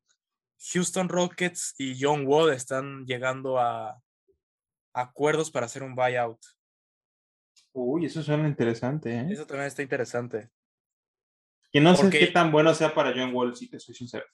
[0.72, 3.98] Houston Rockets y John Wall están llegando a
[4.92, 6.40] acuerdos para hacer un buyout.
[7.72, 9.12] Uy, eso suena interesante.
[9.12, 9.26] ¿eh?
[9.30, 10.50] Eso también está interesante.
[11.70, 14.24] Que no Porque sé qué tan bueno sea para John Wall, si te soy sincero.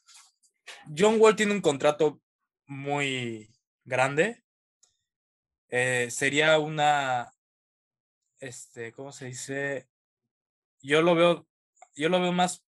[0.96, 2.20] John Wall tiene un contrato
[2.66, 3.50] muy
[3.84, 4.44] grande.
[5.68, 7.34] Eh, sería una
[8.44, 9.88] este, ¿cómo se dice?
[10.82, 11.46] Yo lo veo,
[11.94, 12.62] yo lo veo más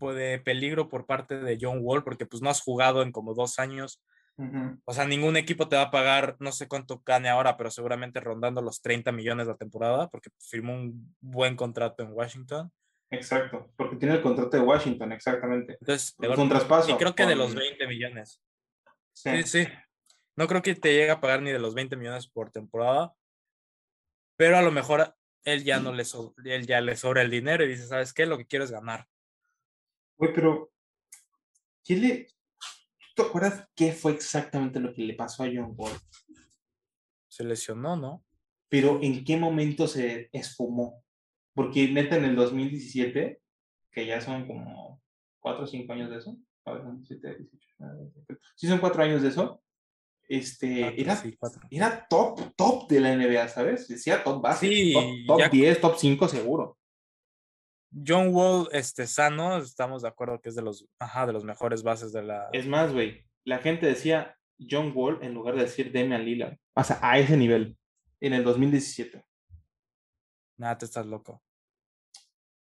[0.00, 3.60] de peligro por parte de John Wall, porque pues no has jugado en como dos
[3.60, 4.02] años.
[4.40, 4.80] Uh -huh.
[4.86, 8.20] O sea, ningún equipo te va a pagar, no sé cuánto gane ahora, pero seguramente
[8.20, 12.72] rondando los 30 millones la temporada, porque firmó un buen contrato en Washington.
[13.10, 15.76] Exacto, porque tiene el contrato de Washington, exactamente.
[15.78, 16.90] Entonces, un traspaso.
[16.90, 17.28] Y creo que con...
[17.28, 18.40] de los 20 millones.
[19.12, 19.42] Sí.
[19.42, 19.68] sí, sí.
[20.36, 23.12] No creo que te llegue a pagar ni de los 20 millones por temporada,
[24.36, 25.14] pero a lo mejor
[25.44, 28.24] él ya no le, so él ya le sobra el dinero y dice, ¿sabes qué?
[28.24, 29.06] Lo que quiero es ganar.
[30.16, 30.70] Güey, pero
[31.84, 32.26] ¿qué le...
[33.14, 35.92] ¿Tú te acuerdas qué fue exactamente lo que le pasó a John Wall?
[37.28, 38.24] Se lesionó, ¿no?
[38.68, 41.02] Pero ¿en qué momento se esfumó?
[41.54, 43.40] Porque neta en el 2017,
[43.90, 45.02] que ya son como
[45.40, 48.12] 4 o 5 años de eso, a ver, 17, 18, 19,
[48.54, 49.62] sí son 4 años de eso,
[50.28, 51.38] este, cuatro, era, sí,
[51.72, 53.88] era top, top de la NBA, ¿sabes?
[53.88, 56.78] Decía top base, sí, top, top ya, 10, top 5 seguro.
[57.92, 61.82] John Wall, este, sano, estamos de acuerdo que es de los, ajá, de los mejores
[61.82, 62.48] bases de la...
[62.52, 66.84] Es más, güey, la gente decía John Wall en lugar de decir Damian Lillard, o
[66.84, 67.76] sea, a ese nivel,
[68.20, 69.24] en el 2017.
[70.58, 71.42] Nada, te estás loco.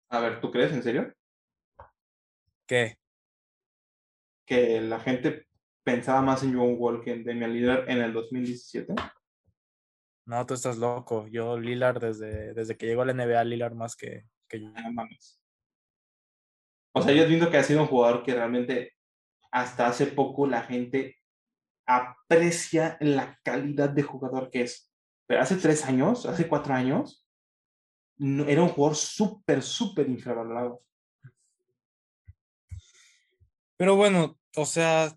[0.10, 1.14] A ver, ¿tú crees, en serio?
[2.68, 2.98] ¿Qué?
[4.46, 5.48] Que la gente
[5.84, 8.94] pensaba más en John Wall que en Damian Lillard en el 2017.
[10.26, 11.28] No, tú estás loco.
[11.28, 14.60] Yo, Lillard, desde, desde que llegó a la NBA, Lillard más que, que.
[14.60, 15.42] No mames.
[16.94, 18.94] O sea, yo entiendo que ha sido un jugador que realmente
[19.52, 21.18] hasta hace poco la gente
[21.86, 24.92] aprecia la calidad de jugador que es.
[25.28, 27.26] Pero hace tres años, hace cuatro años,
[28.18, 30.82] no- era un jugador súper, súper infravalorado.
[33.78, 35.16] Pero bueno, o sea,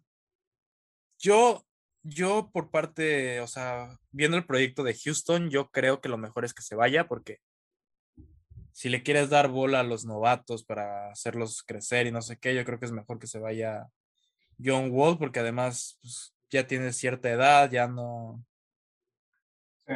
[1.18, 1.64] yo,
[2.02, 6.44] yo por parte, o sea, viendo el proyecto de Houston, yo creo que lo mejor
[6.44, 7.38] es que se vaya porque
[8.80, 12.54] si le quieres dar bola a los novatos para hacerlos crecer y no sé qué,
[12.54, 13.86] yo creo que es mejor que se vaya
[14.58, 18.42] John Wall porque además pues, ya tiene cierta edad, ya no,
[19.86, 19.94] Sí.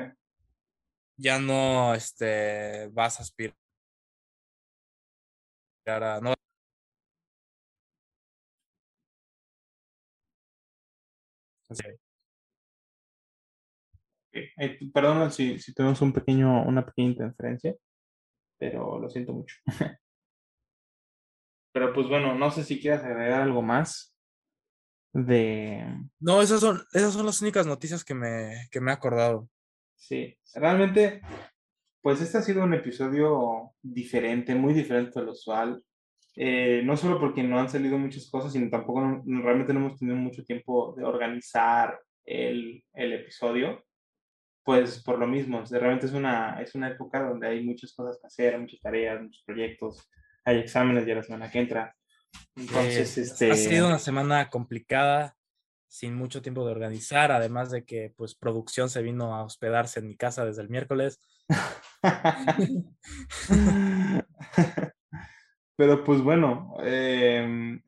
[1.17, 3.55] ya no, este, vas a aspirar
[5.87, 6.35] a, no
[11.71, 11.85] Así.
[14.33, 17.75] Eh, perdón si, si tenemos un pequeño, una pequeña interferencia,
[18.71, 19.57] pero lo siento mucho.
[21.73, 24.17] pero pues bueno, no sé si quieras agregar algo más
[25.13, 25.85] de...
[26.19, 29.49] No, esas son, esas son las únicas noticias que me, que me he acordado.
[29.97, 31.21] Sí, realmente,
[32.01, 35.83] pues este ha sido un episodio diferente, muy diferente lo usual.
[36.37, 39.99] Eh, no solo porque no han salido muchas cosas, sino tampoco no- realmente no hemos
[39.99, 43.85] tenido mucho tiempo de organizar el, el episodio.
[44.65, 48.27] Pues por lo mismo, realmente es una, es una época donde hay muchas cosas que
[48.27, 50.09] hacer, muchas tareas, muchos proyectos,
[50.45, 51.95] hay exámenes ya la semana que entra.
[52.57, 53.51] Entonces, Eh, este...
[53.51, 55.37] Ha sido una semana complicada,
[55.95, 60.09] sin mucho tiempo de organizar, además de que pues producción se vino a hospedarse en
[60.09, 61.21] mi casa desde el miércoles.
[65.77, 67.81] Pero pues bueno, em,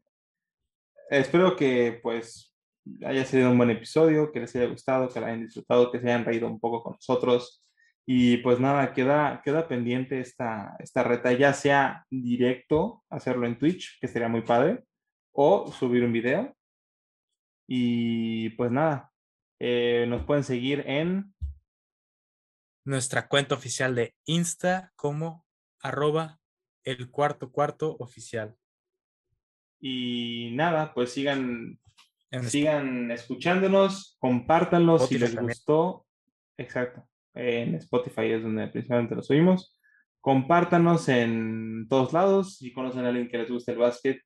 [1.10, 2.55] espero que pues
[3.04, 6.06] haya sido un buen episodio, que les haya gustado, que lo hayan disfrutado, que se
[6.06, 7.64] hayan reído un poco con nosotros.
[8.06, 13.98] Y pues nada, queda, queda pendiente esta, esta reta, ya sea directo, hacerlo en Twitch,
[14.00, 14.84] que sería muy padre,
[15.32, 16.54] o subir un video.
[17.68, 19.10] Y pues nada,
[19.58, 21.34] eh, nos pueden seguir en
[22.84, 25.44] Nuestra cuenta oficial de Insta como
[25.80, 26.38] arroba
[26.84, 28.56] el cuarto cuarto oficial.
[29.80, 31.80] y nada, pues sigan
[32.44, 35.54] sigan escuchándonos, compártanlo si les también.
[35.54, 36.06] gustó.
[36.56, 37.06] Exacto.
[37.34, 39.78] En Spotify es donde principalmente lo subimos.
[40.20, 42.56] Compártanos en todos lados.
[42.56, 44.20] Si conocen a alguien que les guste el básquet,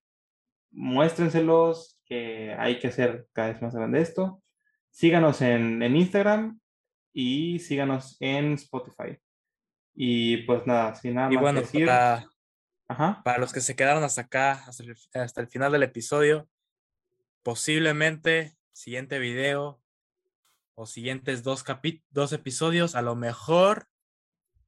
[0.70, 4.42] muéstrenselos, que hay que hacer cada vez más grande esto.
[4.90, 6.60] Síganos en, en Instagram
[7.12, 9.18] y síganos en Spotify.
[9.94, 11.86] Y pues nada, sin nada Y más bueno, decir.
[11.86, 12.26] para,
[12.88, 13.20] Ajá.
[13.24, 16.48] para los que se quedaron hasta acá, hasta el, hasta el final del episodio,
[17.42, 19.82] posiblemente siguiente video
[20.76, 23.88] o siguientes dos, capi- dos episodios, a lo mejor,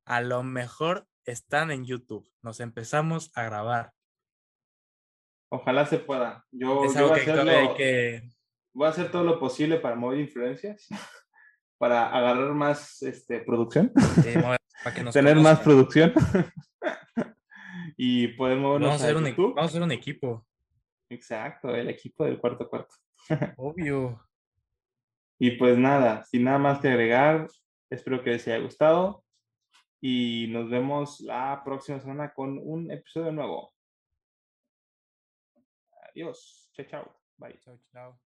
[0.05, 2.29] a lo mejor están en YouTube.
[2.43, 3.93] Nos empezamos a grabar.
[5.51, 6.45] Ojalá se pueda.
[6.51, 8.31] Yo, yo voy a que hay hacerlo- que...
[8.75, 10.87] voy a hacer todo lo posible para mover influencias,
[11.79, 16.13] para agarrar más este, producción, mover- para que nos tener más producción
[17.97, 20.47] y poder movernos Vamos a, hacer a un, e- vamos a hacer un equipo,
[21.13, 22.95] Exacto, el equipo del cuarto cuarto.
[23.57, 24.21] obvio.
[25.39, 27.49] Y pues nada, sin nada más que agregar,
[27.91, 29.25] espero que les haya gustado
[30.01, 33.73] y nos vemos la próxima semana con un episodio nuevo.
[36.09, 37.59] Adiós, chao, chao, bye.
[37.61, 38.32] Chao, chao.